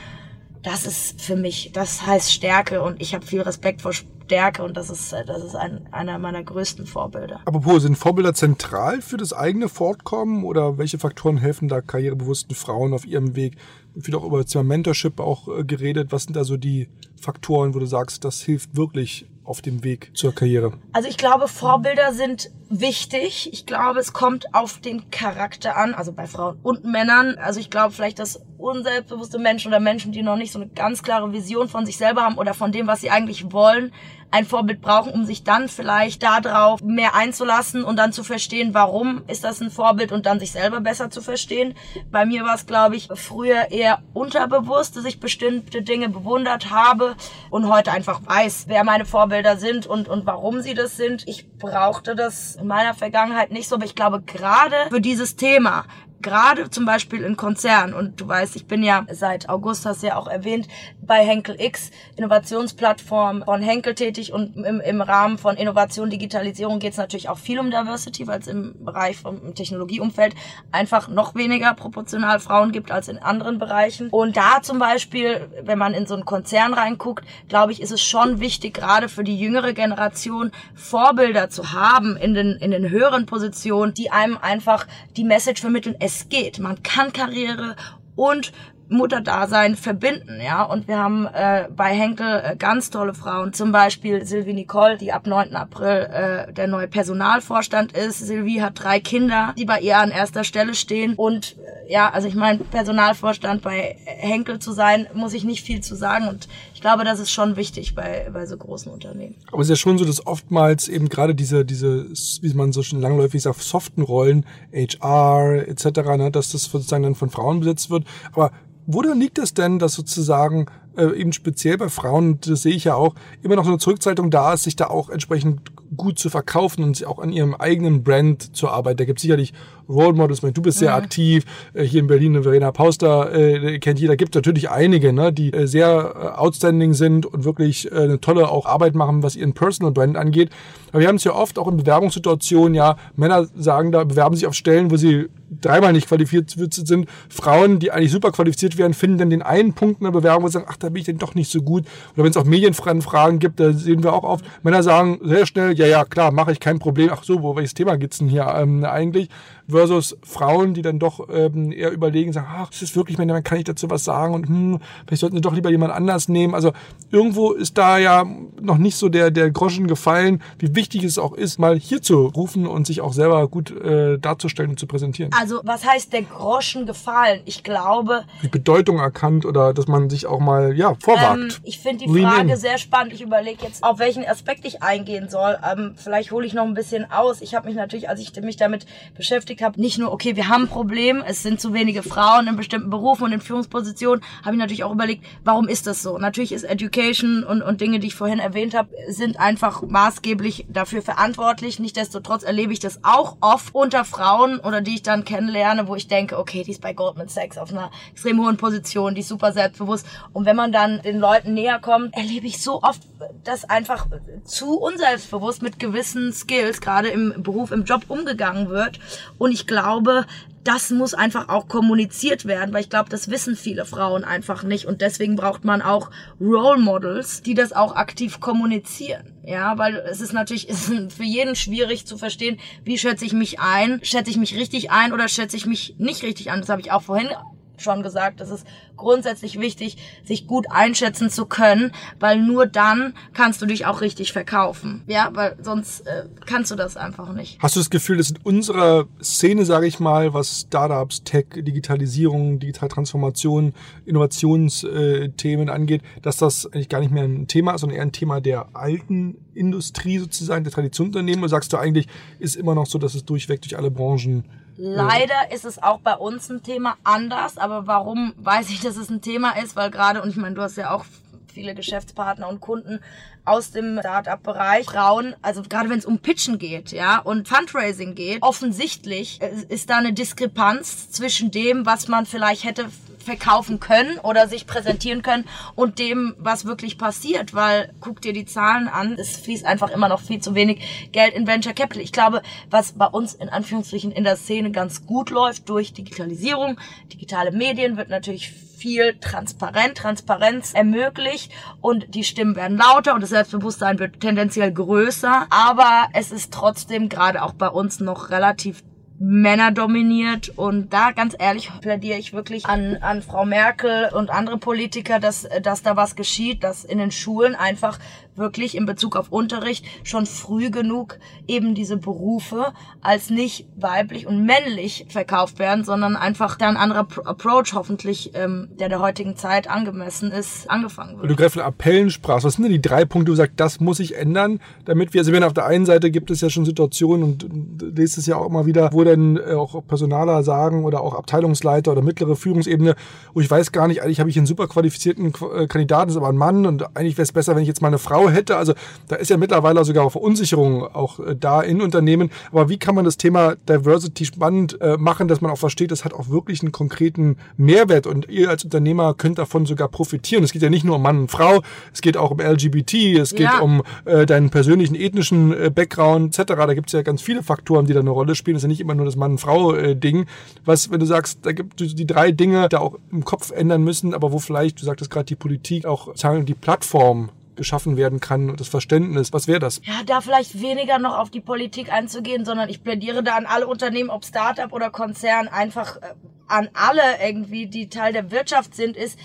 das 0.63 0.85
ist 0.85 1.21
für 1.21 1.37
mich, 1.37 1.71
das 1.73 2.05
heißt 2.05 2.33
Stärke 2.33 2.81
und 2.81 3.01
ich 3.01 3.13
habe 3.13 3.25
viel 3.25 3.41
Respekt 3.41 3.81
vor 3.81 3.93
Stärke 4.27 4.61
und 4.61 4.75
das 4.75 4.89
ist, 4.89 5.13
das 5.13 5.41
ist 5.41 5.55
ein, 5.55 5.87
einer 5.91 6.19
meiner 6.19 6.43
größten 6.43 6.85
Vorbilder. 6.85 7.39
Apropos, 7.45 7.83
sind 7.83 7.97
Vorbilder 7.97 8.33
zentral 8.33 9.01
für 9.01 9.15
das 9.15 9.31
eigene 9.31 9.69
Fortkommen 9.69 10.43
oder 10.43 10.77
welche 10.77 10.99
Faktoren 10.99 11.37
helfen 11.37 11.69
da 11.69 11.79
karrierebewussten 11.79 12.53
Frauen 12.53 12.93
auf 12.93 13.05
ihrem 13.05 13.37
Weg? 13.37 13.55
Viel 13.97 14.15
auch 14.15 14.25
über 14.25 14.41
das 14.43 14.51
Thema 14.51 14.65
Mentorship 14.65 15.21
auch 15.21 15.47
äh, 15.47 15.63
geredet. 15.63 16.11
Was 16.11 16.23
sind 16.23 16.35
da 16.35 16.43
so 16.43 16.57
die 16.57 16.89
Faktoren, 17.19 17.73
wo 17.73 17.79
du 17.79 17.85
sagst, 17.85 18.25
das 18.25 18.41
hilft 18.41 18.75
wirklich 18.75 19.27
auf 19.45 19.61
dem 19.61 19.85
Weg 19.85 20.11
zur 20.13 20.35
Karriere? 20.35 20.73
Also 20.91 21.07
ich 21.07 21.17
glaube, 21.17 21.47
Vorbilder 21.47 22.11
sind 22.11 22.51
wichtig. 22.69 23.49
Ich 23.53 23.65
glaube, 23.65 24.01
es 24.01 24.11
kommt 24.11 24.53
auf 24.53 24.79
den 24.79 25.09
Charakter 25.09 25.77
an, 25.77 25.93
also 25.93 26.11
bei 26.11 26.27
Frauen 26.27 26.59
und 26.63 26.83
Männern. 26.83 27.37
Also 27.37 27.61
ich 27.61 27.69
glaube 27.69 27.93
vielleicht, 27.93 28.19
dass 28.19 28.41
unselbstbewusste 28.57 29.39
Menschen 29.39 29.69
oder 29.69 29.79
Menschen, 29.79 30.11
die 30.11 30.23
noch 30.23 30.35
nicht 30.35 30.51
so 30.51 30.59
eine 30.59 30.69
ganz 30.69 31.03
klare 31.03 31.31
Vision 31.31 31.69
von 31.69 31.85
sich 31.85 31.97
selber 31.97 32.23
haben 32.23 32.37
oder 32.37 32.53
von 32.53 32.71
dem, 32.71 32.87
was 32.87 33.01
sie 33.01 33.09
eigentlich 33.09 33.51
wollen, 33.51 33.91
ein 34.29 34.45
Vorbild 34.45 34.81
brauchen, 34.81 35.13
um 35.13 35.25
sich 35.25 35.43
dann 35.43 35.69
vielleicht 35.69 36.21
darauf 36.23 36.81
mehr 36.81 37.15
einzulassen 37.15 37.83
und 37.83 37.97
dann 37.97 38.11
zu 38.11 38.23
verstehen, 38.23 38.73
warum 38.73 39.21
ist 39.27 39.43
das 39.43 39.61
ein 39.61 39.71
Vorbild 39.71 40.11
und 40.11 40.25
dann 40.25 40.39
sich 40.39 40.51
selber 40.51 40.81
besser 40.81 41.09
zu 41.09 41.21
verstehen. 41.21 41.75
Bei 42.11 42.25
mir 42.25 42.43
war 42.43 42.55
es, 42.55 42.65
glaube 42.65 42.97
ich, 42.97 43.07
früher 43.15 43.71
eher 43.71 43.99
unterbewusst, 44.13 44.97
dass 44.97 45.05
ich 45.05 45.19
bestimmte 45.19 45.81
Dinge 45.81 46.09
bewundert 46.09 46.71
habe 46.71 47.15
und 47.49 47.69
heute 47.69 47.91
einfach 47.91 48.21
weiß, 48.25 48.65
wer 48.67 48.83
meine 48.83 49.05
Vorbilder 49.05 49.57
sind 49.57 49.87
und, 49.87 50.09
und 50.09 50.25
warum 50.25 50.61
sie 50.61 50.73
das 50.73 50.97
sind. 50.97 51.25
Ich 51.27 51.49
brauchte 51.57 52.15
das 52.15 52.55
in 52.55 52.67
meiner 52.67 52.93
Vergangenheit 52.93 53.51
nicht 53.51 53.69
so, 53.69 53.75
aber 53.75 53.85
ich 53.85 53.95
glaube, 53.95 54.21
gerade 54.21 54.75
für 54.89 55.01
dieses 55.01 55.37
Thema 55.37 55.85
gerade 56.21 56.69
zum 56.69 56.85
Beispiel 56.85 57.23
in 57.23 57.37
Konzernen, 57.37 57.93
und 57.93 58.19
du 58.19 58.27
weißt, 58.27 58.55
ich 58.55 58.67
bin 58.67 58.83
ja 58.83 59.05
seit 59.11 59.49
August, 59.49 59.85
hast 59.85 60.03
du 60.03 60.07
ja 60.07 60.15
auch 60.15 60.27
erwähnt, 60.27 60.67
bei 61.01 61.25
Henkel 61.25 61.59
X, 61.59 61.91
Innovationsplattform 62.15 63.43
von 63.43 63.61
Henkel 63.61 63.95
tätig 63.95 64.33
und 64.33 64.55
im, 64.57 64.81
im 64.81 65.01
Rahmen 65.01 65.37
von 65.37 65.55
Innovation, 65.55 66.09
Digitalisierung 66.09 66.79
geht 66.79 66.91
es 66.91 66.97
natürlich 66.97 67.29
auch 67.29 67.37
viel 67.37 67.59
um 67.59 67.71
Diversity, 67.71 68.27
weil 68.27 68.39
es 68.39 68.47
im 68.47 68.75
Bereich 68.83 69.17
vom 69.17 69.55
Technologieumfeld 69.55 70.35
einfach 70.71 71.07
noch 71.07 71.35
weniger 71.35 71.73
proportional 71.73 72.39
Frauen 72.39 72.71
gibt 72.71 72.91
als 72.91 73.07
in 73.07 73.17
anderen 73.17 73.57
Bereichen. 73.57 74.09
Und 74.09 74.37
da 74.37 74.61
zum 74.61 74.79
Beispiel, 74.79 75.47
wenn 75.63 75.77
man 75.77 75.93
in 75.93 76.05
so 76.05 76.13
einen 76.13 76.25
Konzern 76.25 76.73
reinguckt, 76.73 77.25
glaube 77.47 77.71
ich, 77.71 77.81
ist 77.81 77.91
es 77.91 78.01
schon 78.01 78.39
wichtig, 78.39 78.73
gerade 78.73 79.09
für 79.09 79.23
die 79.23 79.39
jüngere 79.39 79.73
Generation 79.73 80.51
Vorbilder 80.75 81.49
zu 81.49 81.73
haben 81.73 82.17
in 82.17 82.33
den, 82.33 82.57
in 82.57 82.71
den 82.71 82.89
höheren 82.89 83.25
Positionen, 83.25 83.93
die 83.93 84.11
einem 84.11 84.37
einfach 84.37 84.87
die 85.15 85.23
Message 85.23 85.61
vermitteln, 85.61 85.95
es 86.07 86.29
geht. 86.29 86.59
Man 86.59 86.81
kann 86.83 87.11
Karriere 87.11 87.75
und 88.15 88.53
Mutterdasein 88.89 89.75
verbinden, 89.75 90.39
ja. 90.41 90.63
Und 90.63 90.87
wir 90.87 90.97
haben 90.97 91.27
äh, 91.27 91.67
bei 91.75 91.93
Henkel 91.93 92.41
äh, 92.41 92.55
ganz 92.55 92.89
tolle 92.89 93.13
Frauen, 93.13 93.51
zum 93.51 93.73
Beispiel 93.73 94.25
Sylvie 94.25 94.53
Nicole, 94.53 94.97
die 94.97 95.11
ab 95.11 95.27
9. 95.27 95.55
April 95.55 96.09
äh, 96.09 96.53
der 96.53 96.67
neue 96.67 96.87
Personalvorstand 96.87 97.91
ist. 97.91 98.19
Sylvie 98.19 98.61
hat 98.61 98.81
drei 98.81 99.01
Kinder, 99.01 99.53
die 99.57 99.65
bei 99.65 99.81
ihr 99.81 99.97
an 99.97 100.11
erster 100.11 100.45
Stelle 100.45 100.73
stehen. 100.73 101.15
Und 101.15 101.57
äh, 101.57 101.91
ja, 101.91 102.09
also 102.09 102.29
ich 102.29 102.35
meine, 102.35 102.59
Personalvorstand 102.59 103.61
bei 103.61 103.97
Henkel 104.05 104.59
zu 104.59 104.71
sein, 104.71 105.07
muss 105.13 105.33
ich 105.33 105.43
nicht 105.43 105.65
viel 105.65 105.81
zu 105.81 105.95
sagen. 105.95 106.29
Und 106.29 106.47
ich 106.77 106.81
glaube, 106.81 107.03
das 107.03 107.19
ist 107.19 107.31
schon 107.31 107.55
wichtig 107.55 107.95
bei, 107.95 108.29
bei 108.31 108.45
so 108.45 108.55
großen 108.55 108.91
Unternehmen. 108.91 109.33
Aber 109.51 109.61
es 109.61 109.65
ist 109.65 109.71
ja 109.71 109.75
schon 109.77 109.97
so, 109.97 110.05
dass 110.05 110.27
oftmals 110.27 110.87
eben 110.87 111.09
gerade 111.09 111.33
diese, 111.33 111.65
diese, 111.65 112.05
wie 112.41 112.53
man 112.53 112.71
so 112.71 112.83
schon 112.83 113.01
langläufig 113.01 113.41
sagt, 113.41 113.63
soften 113.63 114.03
Rollen, 114.03 114.45
HR 114.71 115.67
etc., 115.67 115.85
ne, 116.17 116.29
dass 116.29 116.51
das 116.51 116.65
sozusagen 116.65 117.01
dann 117.01 117.15
von 117.15 117.31
Frauen 117.31 117.61
besetzt 117.61 117.89
wird. 117.89 118.03
Aber 118.31 118.51
Woran 118.89 119.19
liegt 119.19 119.37
es 119.37 119.53
denn, 119.53 119.79
dass 119.79 119.95
sozusagen 119.95 120.67
äh, 120.95 121.13
eben 121.19 121.33
speziell 121.33 121.77
bei 121.77 121.89
Frauen, 121.89 122.39
das 122.39 122.61
sehe 122.61 122.73
ich 122.73 122.85
ja 122.85 122.95
auch, 122.95 123.15
immer 123.41 123.57
noch 123.57 123.65
so 123.65 123.71
eine 123.71 123.79
Zurückhaltung 123.79 124.31
da 124.31 124.53
ist, 124.53 124.63
sich 124.63 124.77
da 124.77 124.87
auch 124.87 125.09
entsprechend 125.09 125.73
gut 125.97 126.17
zu 126.17 126.29
verkaufen 126.29 126.85
und 126.85 127.05
auch 127.05 127.19
an 127.19 127.33
ihrem 127.33 127.53
eigenen 127.53 128.03
Brand 128.03 128.55
zu 128.55 128.69
arbeiten. 128.69 128.95
Da 128.95 129.03
gibt 129.03 129.19
es 129.19 129.23
sicherlich 129.23 129.53
Role 129.89 130.13
Models. 130.13 130.41
Du 130.41 130.61
bist 130.61 130.79
sehr 130.79 130.91
mhm. 130.91 131.03
aktiv. 131.03 131.45
Äh, 131.73 131.83
hier 131.83 132.01
in 132.01 132.07
Berlin, 132.07 132.41
Verena 132.43 132.71
Pauster 132.71 133.33
äh, 133.33 133.79
kennt 133.79 133.99
jeder. 133.99 134.15
Gibt 134.15 134.35
natürlich 134.35 134.69
einige, 134.69 135.13
ne, 135.13 135.33
die 135.33 135.53
äh, 135.53 135.67
sehr 135.67 136.13
äh, 136.15 136.39
outstanding 136.39 136.93
sind 136.93 137.25
und 137.25 137.45
wirklich 137.45 137.91
eine 137.91 138.19
tolle 138.19 138.49
auch 138.49 138.65
Arbeit 138.65 138.95
machen, 138.95 139.23
was 139.23 139.35
ihren 139.35 139.53
Personal 139.53 139.91
Brand 139.91 140.17
angeht. 140.17 140.49
Aber 140.91 141.01
wir 141.01 141.07
haben 141.07 141.15
es 141.15 141.23
ja 141.23 141.33
oft 141.33 141.59
auch 141.59 141.67
in 141.67 141.77
Bewerbungssituationen, 141.77 142.73
ja, 142.73 142.97
Männer 143.15 143.47
sagen 143.55 143.91
da, 143.91 144.03
bewerben 144.03 144.35
sich 144.35 144.47
auf 144.47 144.53
Stellen, 144.53 144.91
wo 144.91 144.97
sie 144.97 145.27
dreimal 145.61 145.93
nicht 145.93 146.07
qualifiziert 146.07 146.73
sind. 146.73 147.07
Frauen, 147.29 147.79
die 147.79 147.91
eigentlich 147.91 148.11
super 148.11 148.31
qualifiziert 148.31 148.77
wären, 148.77 148.93
finden 148.93 149.17
dann 149.17 149.29
den 149.29 149.41
einen 149.41 149.73
Punkt 149.73 150.01
in 150.01 150.05
der 150.05 150.11
Bewerbung 150.11 150.45
und 150.45 150.51
sagen, 150.51 150.65
ach, 150.67 150.77
da 150.77 150.89
bin 150.89 151.01
ich 151.01 151.05
denn 151.05 151.17
doch 151.17 151.35
nicht 151.35 151.51
so 151.51 151.61
gut. 151.61 151.85
Oder 152.15 152.23
wenn 152.23 152.31
es 152.31 152.37
auch 152.37 152.45
Medienfragen 152.45 153.39
gibt, 153.39 153.59
da 153.59 153.73
sehen 153.73 154.03
wir 154.03 154.13
auch 154.13 154.23
oft, 154.23 154.45
Männer 154.63 154.83
sagen 154.83 155.19
sehr 155.23 155.45
schnell, 155.45 155.77
ja, 155.77 155.87
ja, 155.87 156.05
klar, 156.05 156.31
mache 156.31 156.51
ich 156.51 156.59
kein 156.59 156.79
Problem. 156.79 157.09
Ach 157.11 157.23
so, 157.23 157.43
wo 157.43 157.55
welches 157.55 157.73
Thema 157.73 157.97
geht's 157.97 158.19
denn 158.19 158.27
hier 158.27 158.47
ähm, 158.57 158.83
eigentlich? 158.83 159.29
Versus 159.69 160.17
Frauen, 160.23 160.73
die 160.73 160.81
dann 160.81 160.99
doch 160.99 161.27
ähm, 161.29 161.71
eher 161.71 161.91
überlegen, 161.91 162.31
sagen, 162.31 162.47
ach, 162.49 162.71
ist 162.71 162.81
das 162.81 162.95
wirklich, 162.95 163.17
man 163.17 163.43
kann 163.43 163.57
ich 163.57 163.65
dazu 163.65 163.89
was 163.89 164.03
sagen 164.03 164.33
und 164.33 164.47
hm, 164.47 164.79
vielleicht 165.05 165.21
sollten 165.21 165.35
sie 165.35 165.41
doch 165.41 165.53
lieber 165.53 165.69
jemand 165.69 165.93
anders 165.93 166.29
nehmen. 166.29 166.55
Also 166.55 166.71
irgendwo 167.11 167.51
ist 167.51 167.77
da 167.77 167.97
ja 167.97 168.25
noch 168.61 168.77
nicht 168.77 168.95
so 168.95 169.09
der, 169.09 169.29
der 169.31 169.51
Groschen 169.51 169.87
gefallen, 169.87 170.41
wie 170.59 170.73
wichtig 170.75 171.03
es 171.03 171.17
auch 171.17 171.33
ist, 171.33 171.59
mal 171.59 171.77
hier 171.77 172.01
zu 172.01 172.27
rufen 172.27 172.65
und 172.65 172.87
sich 172.87 173.01
auch 173.01 173.13
selber 173.13 173.47
gut 173.47 173.71
äh, 173.71 174.17
darzustellen 174.17 174.71
und 174.71 174.79
zu 174.79 174.87
präsentieren. 174.87 175.31
Also 175.37 175.59
was 175.63 175.85
heißt 175.85 176.13
der 176.13 176.23
Groschen 176.23 176.85
gefallen? 176.85 177.41
Ich 177.45 177.63
glaube... 177.63 178.23
Die 178.43 178.47
Bedeutung 178.47 178.99
erkannt 178.99 179.45
oder 179.45 179.73
dass 179.73 179.87
man 179.87 180.09
sich 180.09 180.27
auch 180.27 180.39
mal, 180.39 180.77
ja, 180.77 180.95
vorwagt. 180.99 181.39
Ähm, 181.39 181.49
ich 181.63 181.79
finde 181.79 182.05
die 182.05 182.21
Frage 182.21 182.55
sehr 182.55 182.77
spannend. 182.77 183.13
Ich 183.13 183.21
überlege 183.21 183.65
jetzt, 183.65 183.83
auf 183.83 183.99
welchen 183.99 184.25
Aspekt 184.25 184.65
ich 184.65 184.81
eingehen 184.81 185.29
soll. 185.29 185.57
Ähm, 185.69 185.93
vielleicht 185.97 186.31
hole 186.31 186.45
ich 186.45 186.53
noch 186.53 186.65
ein 186.65 186.73
bisschen 186.73 187.11
aus. 187.11 187.41
Ich 187.41 187.53
habe 187.53 187.67
mich 187.67 187.75
natürlich, 187.75 188.07
als 188.07 188.21
ich 188.21 188.33
mich 188.41 188.55
damit 188.55 188.85
beschäftigt 189.15 189.56
beschäftigt 189.57 189.61
habe, 189.61 189.81
nicht 189.81 189.97
nur, 189.97 190.11
okay, 190.11 190.35
wir 190.35 190.47
haben 190.47 190.63
ein 190.63 190.67
Problem, 190.67 191.23
es 191.25 191.43
sind 191.43 191.59
zu 191.59 191.73
wenige 191.73 192.03
Frauen 192.03 192.47
in 192.47 192.55
bestimmten 192.55 192.89
Berufen 192.89 193.23
und 193.23 193.31
in 193.31 193.41
Führungspositionen, 193.41 194.23
habe 194.43 194.55
ich 194.55 194.59
natürlich 194.59 194.83
auch 194.83 194.93
überlegt, 194.93 195.25
warum 195.43 195.67
ist 195.67 195.87
das 195.87 196.01
so? 196.01 196.17
Natürlich 196.17 196.51
ist 196.51 196.63
Education 196.63 197.43
und, 197.43 197.61
und 197.61 197.81
Dinge, 197.81 197.99
die 197.99 198.07
ich 198.07 198.15
vorhin 198.15 198.39
erwähnt 198.39 198.75
habe, 198.75 198.89
sind 199.09 199.39
einfach 199.39 199.81
maßgeblich 199.81 200.67
dafür 200.69 201.01
verantwortlich. 201.01 201.79
Nichtsdestotrotz 201.79 202.43
erlebe 202.43 202.73
ich 202.73 202.79
das 202.79 202.99
auch 203.03 203.37
oft 203.41 203.73
unter 203.73 204.05
Frauen 204.05 204.59
oder 204.59 204.81
die 204.81 204.95
ich 204.95 205.03
dann 205.03 205.25
kennenlerne, 205.25 205.87
wo 205.87 205.95
ich 205.95 206.07
denke, 206.07 206.37
okay, 206.37 206.63
die 206.63 206.71
ist 206.71 206.81
bei 206.81 206.93
Goldman 206.93 207.27
Sachs 207.27 207.57
auf 207.57 207.71
einer 207.71 207.91
extrem 208.11 208.39
hohen 208.39 208.57
Position, 208.57 209.15
die 209.15 209.21
ist 209.21 209.29
super 209.29 209.51
selbstbewusst. 209.51 210.05
Und 210.33 210.45
wenn 210.45 210.55
man 210.55 210.71
dann 210.71 211.01
den 211.01 211.19
Leuten 211.19 211.53
näher 211.53 211.79
kommt, 211.79 212.15
erlebe 212.15 212.47
ich 212.47 212.61
so 212.61 212.81
oft, 212.83 213.01
dass 213.43 213.65
einfach 213.65 214.07
zu 214.43 214.77
unselbstbewusst 214.79 215.61
mit 215.61 215.79
gewissen 215.79 216.31
Skills, 216.31 216.81
gerade 216.81 217.09
im 217.09 217.33
Beruf, 217.41 217.71
im 217.71 217.83
Job 217.83 218.03
umgegangen 218.07 218.69
wird. 218.69 218.99
Und 219.37 219.46
und 219.47 219.53
ich 219.53 219.65
glaube, 219.65 220.25
das 220.65 220.91
muss 220.91 221.13
einfach 221.13 221.47
auch 221.47 221.69
kommuniziert 221.69 222.43
werden, 222.43 222.73
weil 222.73 222.81
ich 222.81 222.89
glaube, 222.89 223.09
das 223.09 223.31
wissen 223.31 223.55
viele 223.55 223.85
Frauen 223.85 224.25
einfach 224.25 224.63
nicht. 224.63 224.85
Und 224.87 224.99
deswegen 224.99 225.37
braucht 225.37 225.63
man 225.63 225.81
auch 225.81 226.11
Role 226.41 226.81
Models, 226.81 227.41
die 227.43 227.53
das 227.53 227.71
auch 227.71 227.95
aktiv 227.95 228.41
kommunizieren. 228.41 229.37
Ja, 229.45 229.77
weil 229.77 229.95
es 230.11 230.19
ist 230.19 230.33
natürlich 230.33 230.67
ist 230.69 230.91
für 231.13 231.23
jeden 231.23 231.55
schwierig 231.55 232.05
zu 232.05 232.17
verstehen, 232.17 232.59
wie 232.83 232.97
schätze 232.97 233.23
ich 233.23 233.31
mich 233.31 233.61
ein? 233.61 234.01
Schätze 234.03 234.31
ich 234.31 234.37
mich 234.37 234.55
richtig 234.55 234.91
ein 234.91 235.13
oder 235.13 235.29
schätze 235.29 235.55
ich 235.55 235.65
mich 235.65 235.95
nicht 235.97 236.23
richtig 236.23 236.51
an? 236.51 236.59
Das 236.59 236.67
habe 236.67 236.81
ich 236.81 236.91
auch 236.91 237.03
vorhin 237.03 237.29
schon 237.77 238.03
gesagt, 238.03 238.41
es 238.41 238.49
ist 238.49 238.65
grundsätzlich 238.95 239.59
wichtig, 239.59 239.97
sich 240.23 240.47
gut 240.47 240.65
einschätzen 240.69 241.29
zu 241.29 241.45
können, 241.45 241.91
weil 242.19 242.41
nur 242.41 242.65
dann 242.65 243.13
kannst 243.33 243.61
du 243.61 243.65
dich 243.65 243.85
auch 243.85 244.01
richtig 244.01 244.33
verkaufen. 244.33 245.03
Ja, 245.07 245.29
weil 245.33 245.55
sonst 245.61 246.01
äh, 246.01 246.25
kannst 246.45 246.71
du 246.71 246.75
das 246.75 246.97
einfach 246.97 247.31
nicht. 247.33 247.59
Hast 247.61 247.75
du 247.75 247.79
das 247.79 247.89
Gefühl, 247.89 248.17
dass 248.17 248.31
in 248.31 248.39
unserer 248.43 249.05
Szene, 249.21 249.65
sage 249.65 249.87
ich 249.87 249.99
mal, 249.99 250.33
was 250.33 250.61
Startups, 250.61 251.23
Tech, 251.23 251.45
Digitalisierung, 251.55 252.59
Digitaltransformation, 252.59 253.73
Innovationsthemen 254.05 255.69
angeht, 255.69 256.01
dass 256.21 256.37
das 256.37 256.65
eigentlich 256.65 256.89
gar 256.89 256.99
nicht 256.99 257.11
mehr 257.11 257.23
ein 257.23 257.47
Thema 257.47 257.73
ist, 257.73 257.81
sondern 257.81 257.97
eher 257.97 258.03
ein 258.03 258.11
Thema 258.11 258.41
der 258.41 258.75
alten 258.75 259.37
Industrie 259.53 260.19
sozusagen, 260.19 260.63
der 260.63 260.73
Traditionsunternehmen? 260.73 261.43
Oder 261.43 261.49
sagst 261.49 261.73
du 261.73 261.77
eigentlich, 261.77 262.07
ist 262.39 262.55
immer 262.55 262.75
noch 262.75 262.85
so, 262.85 262.97
dass 262.97 263.15
es 263.15 263.25
durchweg 263.25 263.61
durch 263.61 263.77
alle 263.77 263.91
Branchen 263.91 264.45
Leider 264.77 265.51
ist 265.51 265.65
es 265.65 265.81
auch 265.81 265.99
bei 265.99 266.15
uns 266.15 266.49
ein 266.49 266.61
Thema 266.61 266.97
anders, 267.03 267.57
aber 267.57 267.87
warum 267.87 268.33
weiß 268.37 268.69
ich, 268.69 268.79
dass 268.79 268.95
es 268.95 269.09
ein 269.09 269.21
Thema 269.21 269.57
ist? 269.57 269.75
Weil 269.75 269.89
gerade, 269.89 270.21
und 270.21 270.29
ich 270.29 270.35
meine, 270.37 270.53
du 270.53 270.61
hast 270.61 270.77
ja 270.77 270.91
auch 270.91 271.03
viele 271.51 271.73
Geschäftspartner 271.73 272.47
und 272.47 272.61
Kunden 272.61 272.99
aus 273.43 273.71
dem 273.71 273.97
Startup-Bereich. 273.99 274.85
Frauen, 274.85 275.35
also 275.41 275.63
gerade 275.63 275.89
wenn 275.89 275.97
es 275.97 276.05
um 276.05 276.19
Pitchen 276.19 276.59
geht, 276.59 276.91
ja, 276.91 277.17
und 277.17 277.47
Fundraising 277.47 278.13
geht, 278.13 278.43
offensichtlich 278.43 279.41
ist 279.41 279.89
da 279.89 279.97
eine 279.97 280.13
Diskrepanz 280.13 281.09
zwischen 281.09 281.49
dem, 281.49 281.87
was 281.87 282.07
man 282.07 282.27
vielleicht 282.27 282.63
hätte 282.63 282.89
verkaufen 283.27 283.79
können 283.79 284.17
oder 284.19 284.47
sich 284.47 284.65
präsentieren 284.65 285.21
können 285.21 285.45
und 285.75 285.99
dem, 285.99 286.35
was 286.39 286.65
wirklich 286.65 286.97
passiert, 286.97 287.53
weil 287.53 287.93
guck 287.99 288.21
dir 288.21 288.33
die 288.33 288.45
Zahlen 288.45 288.87
an, 288.87 289.13
es 289.19 289.37
fließt 289.37 289.65
einfach 289.65 289.91
immer 289.91 290.09
noch 290.09 290.21
viel 290.21 290.41
zu 290.41 290.55
wenig 290.55 291.09
Geld 291.11 291.33
in 291.35 291.45
Venture 291.45 291.73
Capital. 291.73 292.01
Ich 292.01 292.11
glaube, 292.11 292.41
was 292.71 292.93
bei 292.93 293.05
uns 293.05 293.35
in 293.35 293.49
Anführungsstrichen 293.49 294.11
in 294.11 294.23
der 294.23 294.37
Szene 294.37 294.71
ganz 294.71 295.05
gut 295.05 295.29
läuft 295.29 295.69
durch 295.69 295.93
Digitalisierung, 295.93 296.79
digitale 297.13 297.51
Medien 297.51 297.97
wird 297.97 298.09
natürlich 298.09 298.51
viel 298.77 299.17
transparent, 299.19 299.97
Transparenz 299.97 300.73
ermöglicht 300.73 301.51
und 301.81 302.13
die 302.15 302.23
Stimmen 302.23 302.55
werden 302.55 302.77
lauter 302.77 303.15
und 303.15 303.21
das 303.21 303.31
Selbstbewusstsein 303.31 303.99
wird 303.99 304.19
tendenziell 304.19 304.71
größer, 304.71 305.47
aber 305.49 306.07
es 306.13 306.31
ist 306.31 306.53
trotzdem 306.53 307.09
gerade 307.09 307.41
auch 307.43 307.53
bei 307.53 307.67
uns 307.67 307.99
noch 307.99 308.29
relativ 308.29 308.83
Männer 309.19 309.71
dominiert. 309.71 310.49
Und 310.55 310.93
da 310.93 311.11
ganz 311.11 311.35
ehrlich 311.37 311.71
plädiere 311.81 312.19
ich 312.19 312.33
wirklich 312.33 312.65
an, 312.65 312.97
an 312.97 313.21
Frau 313.21 313.45
Merkel 313.45 314.09
und 314.13 314.29
andere 314.29 314.57
Politiker, 314.57 315.19
dass, 315.19 315.47
dass 315.61 315.83
da 315.83 315.95
was 315.95 316.15
geschieht, 316.15 316.63
dass 316.63 316.83
in 316.83 316.97
den 316.97 317.11
Schulen 317.11 317.55
einfach 317.55 317.99
wirklich 318.37 318.75
in 318.75 318.85
Bezug 318.85 319.15
auf 319.15 319.29
Unterricht 319.29 319.85
schon 320.03 320.25
früh 320.25 320.69
genug 320.69 321.19
eben 321.47 321.75
diese 321.75 321.97
Berufe 321.97 322.73
als 323.01 323.29
nicht 323.29 323.67
weiblich 323.75 324.27
und 324.27 324.45
männlich 324.45 325.05
verkauft 325.09 325.59
werden, 325.59 325.83
sondern 325.83 326.15
einfach 326.15 326.57
da 326.57 326.67
ein 326.67 326.77
anderer 326.77 327.07
Approach 327.25 327.73
hoffentlich, 327.73 328.31
ähm, 328.33 328.69
der 328.79 328.89
der 328.89 328.99
heutigen 328.99 329.35
Zeit 329.35 329.69
angemessen 329.69 330.31
ist, 330.31 330.69
angefangen 330.69 331.17
wird. 331.17 331.29
Du 331.29 331.35
gerade 331.35 331.49
von 331.49 331.61
Appellen 331.61 332.09
sprachst. 332.09 332.45
Was 332.45 332.53
sind 332.53 332.63
denn 332.63 332.71
die 332.71 332.81
drei 332.81 333.05
Punkte, 333.05 333.31
wo 333.31 333.33
du 333.33 333.37
sagst, 333.37 333.53
das 333.57 333.79
muss 333.79 333.97
sich 333.97 334.15
ändern, 334.15 334.59
damit 334.85 335.13
wir, 335.13 335.21
also 335.21 335.31
wenn 335.31 335.43
auf 335.43 335.53
der 335.53 335.65
einen 335.65 335.85
Seite 335.85 336.11
gibt 336.11 336.31
es 336.31 336.41
ja 336.41 336.49
schon 336.49 336.65
Situationen 336.65 337.23
und 337.23 337.97
lest 337.97 338.17
es 338.17 338.25
ja 338.25 338.37
auch 338.37 338.45
immer 338.47 338.65
wieder, 338.65 338.89
wo 338.93 339.03
dann 339.03 339.37
äh, 339.37 339.53
auch 339.53 339.85
Personaler 339.87 340.43
sagen 340.43 340.85
oder 340.85 341.01
auch 341.01 341.13
Abteilungsleiter 341.15 341.91
oder 341.91 342.01
mittlere 342.01 342.35
Führungsebene, 342.35 342.95
wo 343.33 343.41
ich 343.41 343.49
weiß 343.49 343.71
gar 343.71 343.87
nicht, 343.87 344.01
eigentlich 344.01 344.19
habe 344.19 344.29
ich 344.29 344.37
einen 344.37 344.45
super 344.45 344.67
qualifizierten 344.67 345.33
äh, 345.55 345.67
Kandidaten, 345.67 346.09
ist 346.09 346.17
aber 346.17 346.29
ein 346.29 346.37
Mann 346.37 346.65
und 346.65 346.95
eigentlich 346.95 347.17
wäre 347.17 347.23
es 347.23 347.31
besser, 347.31 347.55
wenn 347.55 347.61
ich 347.61 347.67
jetzt 347.67 347.81
mal 347.81 347.87
eine 347.89 347.97
Frau 347.97 348.26
hätte. 348.31 348.57
Also 348.57 348.73
da 349.07 349.15
ist 349.15 349.29
ja 349.29 349.37
mittlerweile 349.37 349.83
sogar 349.85 350.09
Verunsicherung 350.09 350.83
auch 350.83 351.19
äh, 351.19 351.35
da 351.35 351.61
in 351.61 351.81
Unternehmen. 351.81 352.31
Aber 352.51 352.69
wie 352.69 352.77
kann 352.77 352.95
man 352.95 353.05
das 353.05 353.17
Thema 353.17 353.55
Diversity 353.67 354.25
spannend 354.25 354.79
äh, 354.81 354.97
machen, 354.97 355.27
dass 355.27 355.41
man 355.41 355.51
auch 355.51 355.57
versteht, 355.57 355.91
das 355.91 356.05
hat 356.05 356.13
auch 356.13 356.29
wirklich 356.29 356.61
einen 356.61 356.71
konkreten 356.71 357.37
Mehrwert 357.57 358.07
und 358.07 358.29
ihr 358.29 358.49
als 358.49 358.63
Unternehmer 358.63 359.13
könnt 359.13 359.37
davon 359.37 359.65
sogar 359.65 359.87
profitieren. 359.87 360.43
Es 360.43 360.51
geht 360.51 360.61
ja 360.61 360.69
nicht 360.69 360.83
nur 360.83 360.95
um 360.95 361.01
Mann 361.01 361.19
und 361.19 361.31
Frau, 361.31 361.61
es 361.93 362.01
geht 362.01 362.17
auch 362.17 362.31
um 362.31 362.39
LGBT, 362.39 363.19
es 363.19 363.31
geht 363.31 363.41
ja. 363.41 363.59
um 363.59 363.83
äh, 364.05 364.25
deinen 364.25 364.49
persönlichen 364.49 364.95
ethnischen 364.95 365.53
äh, 365.53 365.69
Background 365.73 366.37
etc. 366.37 366.53
Da 366.55 366.73
gibt 366.73 366.87
es 366.87 366.93
ja 366.93 367.01
ganz 367.01 367.21
viele 367.21 367.43
Faktoren, 367.43 367.85
die 367.85 367.93
da 367.93 367.99
eine 367.99 368.09
Rolle 368.09 368.35
spielen. 368.35 368.55
Das 368.55 368.61
ist 368.61 368.65
ja 368.65 368.69
nicht 368.69 368.81
immer 368.81 368.95
nur 368.95 369.05
das 369.05 369.15
Mann-Frau-Ding. 369.15 370.23
Äh, 370.23 370.25
Was, 370.65 370.91
wenn 370.91 370.99
du 370.99 371.05
sagst, 371.05 371.39
da 371.43 371.51
gibt 371.51 371.81
es 371.81 371.95
die 371.95 372.05
drei 372.05 372.31
Dinge, 372.31 372.69
da 372.69 372.79
auch 372.79 372.97
im 373.11 373.23
Kopf 373.23 373.51
ändern 373.51 373.83
müssen, 373.83 374.13
aber 374.13 374.31
wo 374.31 374.39
vielleicht, 374.39 374.81
du 374.81 374.85
sagtest 374.85 375.11
gerade 375.11 375.25
die 375.25 375.35
Politik, 375.35 375.85
auch 375.85 376.15
sagen, 376.15 376.45
die 376.45 376.53
Plattform 376.53 377.29
geschaffen 377.57 377.97
werden 377.97 378.19
kann 378.19 378.49
und 378.49 378.59
das 378.59 378.69
Verständnis. 378.69 379.33
Was 379.33 379.47
wäre 379.47 379.59
das? 379.59 379.81
Ja, 379.83 380.03
da 380.05 380.21
vielleicht 380.21 380.61
weniger 380.61 380.99
noch 380.99 381.17
auf 381.17 381.29
die 381.29 381.41
Politik 381.41 381.91
einzugehen, 381.91 382.45
sondern 382.45 382.69
ich 382.69 382.83
plädiere 382.83 383.23
da 383.23 383.35
an 383.35 383.45
alle 383.45 383.67
Unternehmen, 383.67 384.09
ob 384.09 384.23
Startup 384.23 384.71
oder 384.71 384.89
Konzern, 384.89 385.47
einfach 385.47 385.97
äh, 385.97 386.13
an 386.47 386.69
alle 386.73 387.01
irgendwie, 387.21 387.67
die 387.67 387.89
Teil 387.89 388.13
der 388.13 388.31
Wirtschaft 388.31 388.75
sind, 388.75 388.95
ist, 388.95 389.19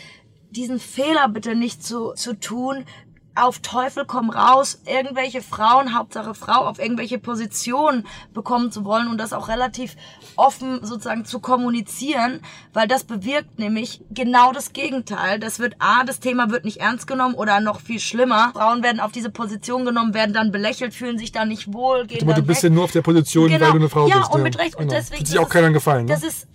diesen 0.51 0.81
Fehler 0.81 1.29
bitte 1.29 1.55
nicht 1.55 1.85
zu, 1.85 2.13
zu 2.15 2.39
tun, 2.39 2.85
auf 3.35 3.61
Teufel 3.61 4.05
komm 4.07 4.31
raus, 4.31 4.81
irgendwelche 4.87 5.43
Frauen, 5.43 5.97
Hauptsache 5.97 6.35
Frau, 6.35 6.67
auf 6.67 6.79
irgendwelche 6.79 7.19
Positionen 7.19 8.07
bekommen 8.35 8.71
zu 8.71 8.85
wollen 8.85 9.09
und 9.09 9.19
das 9.19 9.33
auch 9.33 9.49
relativ 9.49 9.97
offen 10.37 10.85
sozusagen 10.85 11.25
zu 11.25 11.41
kommunizieren, 11.41 12.41
weil 12.73 12.89
das 12.89 13.05
bewirkt 13.05 13.59
nämlich 13.59 14.03
genau 14.11 14.53
das 14.53 14.73
Gegenteil. 14.73 15.39
Das 15.39 15.59
wird 15.59 15.77
A, 15.79 16.05
das 16.05 16.21
Thema 16.21 16.51
wird 16.51 16.65
nicht 16.65 16.79
ernst 16.79 17.07
genommen 17.07 17.35
oder 17.35 17.61
noch 17.61 17.81
viel 17.81 18.01
schlimmer. 18.01 18.51
Frauen 18.55 18.83
werden 18.83 19.01
auf 19.01 19.13
diese 19.13 19.31
Position 19.31 19.85
genommen, 19.85 20.15
werden 20.15 20.35
dann 20.35 20.53
belächelt, 20.53 20.95
fühlen 20.95 21.19
sich 21.19 21.33
dann 21.33 21.49
nicht 21.49 21.73
wohl, 21.73 22.07
gehen 22.07 22.23
aber 22.23 22.35
Du 22.35 22.43
bist 22.43 22.63
ja 22.63 22.71
nur 22.71 22.85
auf 22.85 22.93
der 22.93 23.03
Position, 23.03 23.49
genau. 23.49 23.67
weil 23.67 23.73
du 23.73 23.79
eine 23.79 23.89
Frau 23.89 24.09
ja, 24.09 24.19
bist. 24.19 24.33
Und 24.33 24.43
mit 24.43 24.59
Recht. 24.59 24.77
Genau. 24.77 24.83
Und 24.83 24.93
deswegen. 24.93 25.19
Tut 25.19 25.29
sich 25.29 25.39
auch 25.39 25.49
keiner 25.49 25.71
gefallen. 25.71 26.07
Ne? 26.07 26.13
Das 26.13 26.23
ist 26.23 26.47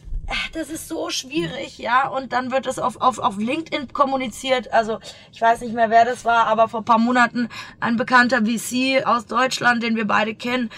das 0.53 0.69
ist 0.69 0.87
so 0.87 1.09
schwierig, 1.09 1.77
ja. 1.77 2.07
Und 2.07 2.33
dann 2.33 2.51
wird 2.51 2.67
es 2.67 2.79
auf, 2.79 2.99
auf, 3.01 3.19
auf 3.19 3.37
LinkedIn 3.37 3.93
kommuniziert. 3.93 4.71
Also 4.73 4.99
ich 5.31 5.41
weiß 5.41 5.61
nicht 5.61 5.73
mehr, 5.73 5.89
wer 5.89 6.05
das 6.05 6.25
war, 6.25 6.47
aber 6.47 6.67
vor 6.67 6.83
paar 6.83 6.99
Monaten 6.99 7.49
ein 7.79 7.95
bekannter 7.95 8.45
VC 8.45 9.05
aus 9.05 9.25
Deutschland, 9.25 9.83
den 9.83 9.95
wir 9.95 10.05
beide 10.05 10.35
kennen, 10.35 10.69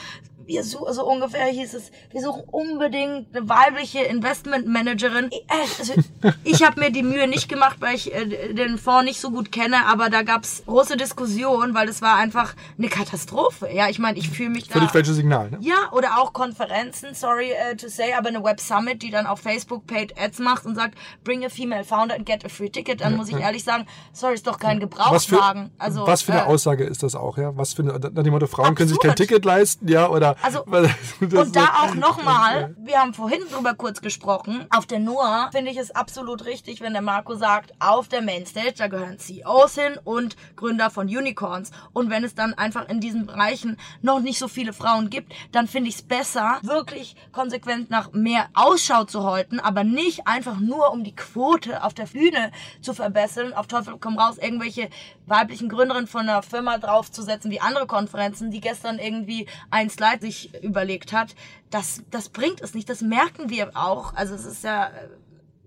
wir 0.49 0.63
suchen, 0.63 0.93
so 0.93 1.05
ungefähr 1.05 1.45
hieß 1.45 1.75
es, 1.75 1.91
wir 2.09 2.21
suchen 2.21 2.41
unbedingt 2.47 3.35
eine 3.35 3.47
weibliche 3.47 3.99
Investmentmanagerin. 3.99 5.29
Ich, 5.31 5.41
äh, 5.41 5.79
also, 5.79 5.93
ich 6.43 6.63
habe 6.63 6.79
mir 6.79 6.91
die 6.91 7.03
Mühe 7.03 7.27
nicht 7.27 7.47
gemacht, 7.47 7.77
weil 7.81 7.95
ich 7.95 8.13
äh, 8.13 8.53
den 8.53 8.79
Fonds 8.79 9.05
nicht 9.05 9.21
so 9.21 9.29
gut 9.29 9.51
kenne, 9.51 9.85
aber 9.85 10.09
da 10.09 10.23
gab's 10.23 10.63
große 10.65 10.97
Diskussionen, 10.97 11.75
weil 11.75 11.85
das 11.85 12.01
war 12.01 12.15
einfach 12.15 12.55
eine 12.79 12.89
Katastrophe. 12.89 13.69
Ja, 13.71 13.89
ich 13.89 13.99
meine, 13.99 14.17
ich 14.17 14.29
fühle 14.29 14.49
mich 14.49 14.67
da... 14.67 14.73
Völlig 14.73 14.89
falsches 14.89 15.17
Signal, 15.17 15.51
ne? 15.51 15.59
Ja, 15.61 15.91
oder 15.91 16.17
auch 16.17 16.33
Konferenzen, 16.33 17.13
sorry 17.13 17.51
uh, 17.51 17.75
to 17.75 17.87
say, 17.87 18.13
aber 18.17 18.29
eine 18.29 18.43
Web 18.43 18.59
Summit, 18.59 19.03
die 19.03 19.11
dann 19.11 19.27
auf 19.27 19.41
Facebook 19.41 19.85
Paid 19.85 20.19
Ads 20.19 20.39
macht 20.39 20.65
und 20.65 20.73
sagt, 20.73 20.97
bring 21.23 21.45
a 21.45 21.49
female 21.49 21.83
founder 21.83 22.15
and 22.15 22.25
get 22.25 22.43
a 22.43 22.49
free 22.49 22.69
ticket, 22.69 23.01
dann 23.01 23.11
ja, 23.11 23.17
muss 23.17 23.27
ich 23.27 23.35
ja. 23.35 23.41
ehrlich 23.41 23.63
sagen, 23.63 23.85
sorry, 24.13 24.33
ist 24.33 24.47
doch 24.47 24.57
kein 24.57 24.79
Gebrauchswagen. 24.79 25.69
Was 25.77 25.85
für, 25.85 25.99
also, 25.99 26.07
was 26.07 26.21
für 26.23 26.31
eine 26.33 26.41
äh, 26.41 26.45
Aussage 26.45 26.85
ist 26.85 27.03
das 27.03 27.13
auch, 27.13 27.37
ja? 27.37 27.55
Was 27.55 27.73
für 27.73 27.83
eine, 27.83 27.99
nach 27.99 28.23
dem 28.23 28.31
Motto, 28.31 28.47
Frauen 28.47 28.69
absurd. 28.69 28.77
können 28.77 28.89
sich 28.89 28.99
kein 28.99 29.15
Ticket 29.15 29.45
leisten, 29.45 29.87
ja, 29.87 30.09
oder 30.09 30.38
also, 30.41 30.63
und 30.63 31.55
da 31.55 31.83
auch 31.83 31.95
nochmal, 31.95 32.75
wir 32.79 32.99
haben 32.99 33.13
vorhin 33.13 33.41
drüber 33.51 33.73
kurz 33.73 34.01
gesprochen, 34.01 34.65
auf 34.69 34.85
der 34.85 34.99
Noah 34.99 35.49
finde 35.51 35.71
ich 35.71 35.77
es 35.77 35.91
absolut 35.91 36.45
richtig, 36.45 36.81
wenn 36.81 36.93
der 36.93 37.01
Marco 37.01 37.35
sagt, 37.35 37.73
auf 37.79 38.07
der 38.07 38.21
Mainstage, 38.21 38.73
da 38.77 38.87
gehören 38.87 39.19
CEOs 39.19 39.75
hin 39.75 39.99
und 40.03 40.35
Gründer 40.55 40.89
von 40.89 41.07
Unicorns. 41.07 41.71
Und 41.93 42.09
wenn 42.09 42.23
es 42.23 42.35
dann 42.35 42.53
einfach 42.53 42.87
in 42.87 42.99
diesen 42.99 43.25
Bereichen 43.25 43.77
noch 44.01 44.19
nicht 44.19 44.39
so 44.39 44.47
viele 44.47 44.73
Frauen 44.73 45.09
gibt, 45.09 45.33
dann 45.51 45.67
finde 45.67 45.89
ich 45.89 45.95
es 45.95 46.01
besser, 46.01 46.59
wirklich 46.61 47.15
konsequent 47.31 47.89
nach 47.89 48.11
mehr 48.13 48.47
Ausschau 48.53 49.03
zu 49.03 49.23
halten, 49.23 49.59
aber 49.59 49.83
nicht 49.83 50.27
einfach 50.27 50.59
nur 50.59 50.91
um 50.91 51.03
die 51.03 51.15
Quote 51.15 51.83
auf 51.83 51.93
der 51.93 52.05
Bühne 52.05 52.51
zu 52.81 52.93
verbessern, 52.93 53.53
auf 53.53 53.67
Teufel 53.67 53.97
komm 53.99 54.17
raus, 54.17 54.37
irgendwelche 54.37 54.89
weiblichen 55.25 55.69
Gründerinnen 55.69 56.07
von 56.07 56.21
einer 56.21 56.41
Firma 56.41 56.77
draufzusetzen, 56.77 57.51
wie 57.51 57.61
andere 57.61 57.87
Konferenzen, 57.87 58.51
die 58.51 58.61
gestern 58.61 58.99
irgendwie 58.99 59.47
ein 59.69 59.89
Slide 59.89 60.19
sich 60.29 60.63
überlegt 60.63 61.13
hat, 61.13 61.35
das, 61.69 62.03
das 62.11 62.29
bringt 62.29 62.61
es 62.61 62.73
nicht. 62.73 62.89
Das 62.89 63.01
merken 63.01 63.49
wir 63.49 63.71
auch. 63.75 64.13
Also 64.15 64.35
es 64.35 64.45
ist 64.45 64.63
ja 64.63 64.91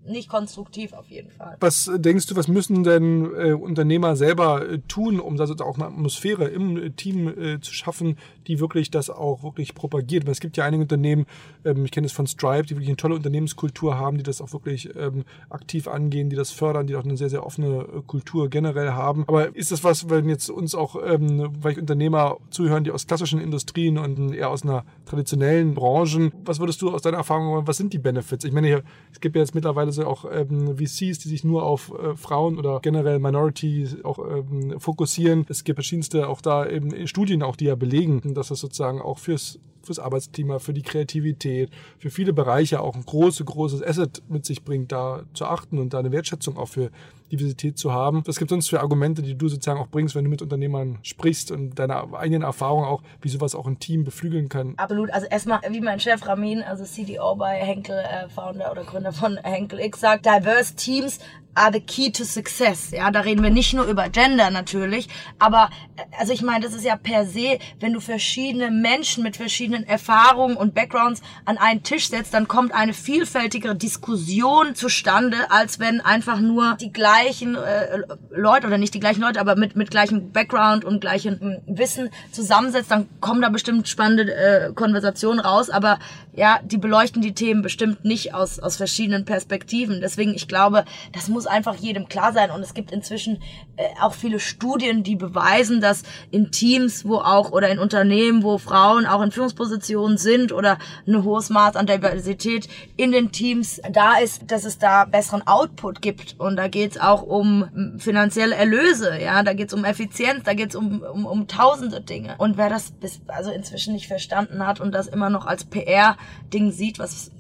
nicht 0.05 0.29
konstruktiv 0.29 0.93
auf 0.93 1.09
jeden 1.09 1.31
Fall. 1.31 1.57
Was 1.61 1.91
denkst 1.95 2.27
du, 2.27 2.37
was 2.37 2.49
müssen 2.49 2.85
denn 2.85 3.31
äh, 3.35 3.53
Unternehmer 3.53 4.17
selber 4.17 4.69
äh, 4.69 4.79
tun, 4.89 5.21
um 5.21 5.39
also 5.41 5.55
auch 5.65 5.77
eine 5.77 5.87
Atmosphäre 5.87 6.49
im 6.49 6.77
äh, 6.77 6.91
Team 6.91 7.29
äh, 7.29 7.61
zu 7.61 7.73
schaffen, 7.73 8.19
die 8.47 8.61
wirklich 8.61 8.91
das 8.91 9.11
auch 9.11 9.43
wirklich 9.43 9.75
propagiert? 9.75 10.27
Weil 10.27 10.33
es 10.33 10.41
gibt 10.41 10.57
ja 10.57 10.65
einige 10.65 10.83
Unternehmen, 10.83 11.27
ähm, 11.65 11.85
ich 11.85 11.91
kenne 11.91 12.07
es 12.07 12.13
von 12.13 12.27
Stripe, 12.27 12.65
die 12.65 12.75
wirklich 12.75 12.89
eine 12.89 12.97
tolle 12.97 13.15
Unternehmenskultur 13.15 13.97
haben, 13.97 14.17
die 14.17 14.25
das 14.25 14.41
auch 14.41 14.53
wirklich 14.53 14.95
ähm, 14.97 15.25
aktiv 15.51 15.87
angehen, 15.87 16.31
die 16.31 16.37
das 16.37 16.51
fördern, 16.51 16.87
die 16.87 16.97
auch 16.97 17.05
eine 17.05 17.17
sehr, 17.17 17.31
sehr 17.31 17.47
offene 17.47 17.83
äh, 17.83 18.03
Kultur 18.07 18.49
generell 18.51 18.91
haben. 18.91 19.25
Aber 19.29 19.55
ist 19.55 19.71
das 19.71 19.85
was, 19.85 20.11
wenn 20.11 20.29
jetzt 20.29 20.51
uns 20.51 20.75
auch, 20.75 20.97
ähm, 21.05 21.49
weil 21.61 21.79
Unternehmer 21.79 22.39
zuhören, 22.51 22.85
die 22.85 22.91
aus 22.91 23.07
klassischen 23.07 23.41
Industrien 23.41 23.99
und 23.99 24.33
eher 24.35 24.51
aus 24.51 24.63
einer 24.63 24.85
traditionellen 25.07 25.75
Branchen, 25.75 26.33
was 26.45 26.59
würdest 26.59 26.83
du 26.83 26.91
aus 26.91 27.03
deiner 27.03 27.19
Erfahrung, 27.19 27.67
was 27.67 27.77
sind 27.77 27.93
die 27.93 27.99
Benefits? 27.99 28.45
Ich 28.45 28.53
meine, 28.53 28.83
es 29.13 29.21
gibt 29.21 29.37
ja 29.37 29.43
jetzt 29.43 29.55
mittlerweile 29.55 29.92
teilweise 29.93 30.07
auch 30.07 30.25
ähm, 30.31 30.77
VCs, 30.77 31.19
die 31.19 31.29
sich 31.29 31.45
nur 31.45 31.65
auf 31.65 31.93
äh, 31.93 32.17
Frauen 32.17 32.59
oder 32.59 32.81
generell 32.81 33.19
Minorities 33.19 34.05
auch 34.05 34.19
ähm, 34.19 34.79
fokussieren. 34.81 35.47
Es 35.49 35.65
gibt 35.65 35.77
verschiedenste 35.77 36.29
auch 36.29 36.41
da 36.41 36.67
eben 36.67 37.07
Studien 37.07 37.43
auch, 37.43 37.57
die 37.57 37.67
ja 37.67 37.75
belegen, 37.75 38.35
dass 38.35 38.49
das 38.49 38.61
sozusagen 38.61 39.01
auch 39.01 39.19
fürs 39.19 39.59
fürs 39.87 39.99
Arbeitsklima, 39.99 40.59
für 40.59 40.73
die 40.73 40.83
Kreativität, 40.83 41.71
für 41.99 42.11
viele 42.11 42.33
Bereiche 42.33 42.81
auch 42.81 42.95
ein 42.95 43.05
großes, 43.05 43.45
großes 43.47 43.83
Asset 43.83 44.23
mit 44.29 44.45
sich 44.45 44.65
bringt, 44.65 44.93
da 44.93 45.23
zu 45.35 45.47
achten 45.47 45.79
und 45.79 45.95
da 45.95 45.99
eine 45.99 46.13
Wertschätzung 46.13 46.57
auch 46.57 46.69
für 46.69 46.91
Diversität 47.33 47.79
zu 47.79 47.93
haben. 47.93 48.23
Was 48.27 48.39
gibt 48.39 48.51
es 48.51 48.55
sonst 48.55 48.69
für 48.69 48.81
Argumente, 48.81 49.23
die 49.23 49.35
du 49.35 49.49
sozusagen 49.49 49.81
auch 49.81 49.89
bringst, 49.89 50.15
wenn 50.15 50.25
du 50.25 50.31
mit 50.31 50.43
Unternehmern 50.43 50.99
sprichst 51.03 51.51
und 51.51 51.79
deine 51.79 52.15
eigenen 52.15 52.43
Erfahrungen 52.43 52.85
auch, 52.85 53.03
wie 53.23 53.29
sowas 53.29 53.55
auch 53.55 53.67
ein 53.67 53.79
Team 53.79 54.05
beflügeln 54.05 54.49
kann? 54.49 54.75
Absolut. 54.77 55.11
Also 55.11 55.27
erstmal, 55.27 55.61
wie 55.71 55.81
mein 55.81 55.99
Chef 55.99 56.27
Ramin, 56.27 56.63
also 56.63 56.85
CDO 56.85 57.35
bei 57.37 57.55
Henkel, 57.55 57.97
äh, 57.97 58.29
Founder 58.29 58.71
oder 58.71 58.85
Gründer 58.85 59.13
von 59.13 59.39
Henkel 59.39 59.81
X 59.81 60.01
sagt, 60.01 60.27
diverse 60.27 60.77
Teams 60.77 61.19
are 61.55 61.73
the 61.73 61.81
key 61.81 62.11
to 62.11 62.25
success. 62.25 62.91
Ja, 62.91 63.11
da 63.11 63.21
reden 63.21 63.43
wir 63.43 63.51
nicht 63.51 63.75
nur 63.75 63.85
über 63.85 64.09
Gender 64.09 64.51
natürlich, 64.51 65.09
aber 65.39 65.71
also 66.19 66.33
ich 66.33 66.43
meine, 66.43 66.65
das 66.65 66.75
ist 66.75 66.85
ja 66.85 66.97
per 66.97 67.27
se, 67.27 67.59
wenn 67.81 67.93
du 67.93 68.01
verschiedene 68.01 68.71
Menschen 68.71 69.23
mit 69.23 69.37
verschiedenen 69.37 69.85
Erfahrungen 69.85 70.57
und 70.57 70.75
Backgrounds 70.75 71.21
an 71.45 71.59
einen 71.59 71.83
Tisch 71.83 72.09
setzt, 72.09 72.35
dann 72.35 72.49
kommt 72.49 72.73
eine 72.73 72.95
vielfältigere 72.95 73.77
Diskussion 73.77 74.75
zustande, 74.75 75.37
als 75.51 75.79
wenn 75.79 76.01
einfach 76.01 76.41
nur 76.41 76.77
die 76.81 76.93
gleichen 76.93 77.57
äh, 77.57 77.99
Leute 78.31 78.67
oder 78.67 78.79
nicht 78.79 78.95
die 78.95 79.01
gleichen 79.01 79.21
Leute, 79.21 79.41
aber 79.41 79.57
mit 79.57 79.77
mit 79.77 79.91
gleichem 79.91 80.33
Background 80.33 80.85
und 80.85 81.01
gleichem 81.01 81.41
hm, 81.41 81.59
Wissen 81.67 82.11
zusammensetzt, 82.33 82.91
dann 82.91 83.09
kommen 83.21 83.43
da 83.43 83.49
bestimmt 83.49 83.89
spannende 83.89 84.35
äh, 84.35 84.73
Konversationen 84.73 85.41
raus, 85.41 85.71
aber 85.71 85.99
ja, 86.35 86.61
die 86.65 86.79
beleuchten 86.79 87.21
die 87.21 87.35
Themen 87.35 87.63
bestimmt 87.63 88.05
nicht 88.05 88.35
aus 88.35 88.59
aus 88.59 88.77
verschiedenen 88.77 89.25
Perspektiven. 89.25 90.01
Deswegen 90.01 90.35
ich 90.35 90.49
glaube, 90.49 90.85
das 91.13 91.29
muss 91.29 91.42
muss 91.43 91.47
einfach 91.47 91.75
jedem 91.75 92.09
klar 92.09 92.33
sein. 92.33 92.51
Und 92.51 92.63
es 92.63 92.73
gibt 92.73 92.93
inzwischen 92.93 93.43
äh, 93.77 93.85
auch 94.01 94.15
viele 94.15 94.39
Studien, 94.39 95.03
die 95.03 95.17
beweisen, 95.17 95.81
dass 95.81 96.05
in 96.31 96.53
Teams, 96.53 97.05
wo 97.05 97.17
auch 97.17 97.51
oder 97.51 97.69
in 97.69 97.81
Unternehmen, 97.81 98.45
wo 98.45 98.59
Frauen 98.59 99.07
auch 99.07 99.23
in 99.23 99.33
Führungspositionen 99.33 100.19
sind 100.19 100.53
oder 100.53 100.79
ein 101.07 101.25
hohes 101.25 101.51
Maß 101.51 101.75
an 101.75 101.87
Diversität 101.87 102.69
in 102.97 103.11
den 103.11 103.33
Teams 103.33 103.81
da 103.91 104.19
ist, 104.19 104.51
dass 104.53 104.65
es 104.65 104.79
da 104.79 105.05
besseren 105.05 105.45
Output 105.47 106.01
gibt. 106.01 106.39
Und 106.39 106.57
da 106.57 106.69
geht 106.69 106.93
es 106.93 107.01
auch 107.01 107.23
um 107.23 107.97
finanzielle 107.99 108.55
Erlöse, 108.55 109.19
ja, 109.21 109.43
da 109.43 109.53
geht 109.53 109.69
es 109.69 109.75
um 109.75 109.85
Effizienz, 109.85 110.45
da 110.45 110.55
geht 110.55 110.71
es 110.71 110.77
um, 110.77 111.03
um, 111.03 111.27
um 111.27 111.49
tausende 111.49 112.01
Dinge. 112.01 112.37
Und 112.39 112.57
wer 112.57 112.69
das 112.69 112.93
bis 112.93 113.21
also 113.27 113.51
inzwischen 113.51 113.95
nicht 113.95 114.07
verstanden 114.07 114.65
hat 114.65 114.81
und 114.81 114.93
das 114.93 115.09
immer 115.09 115.31
noch 115.31 115.47
als 115.47 115.65
PR-Ding 115.65 116.71
sieht, 116.71 116.99
was 117.01 117.33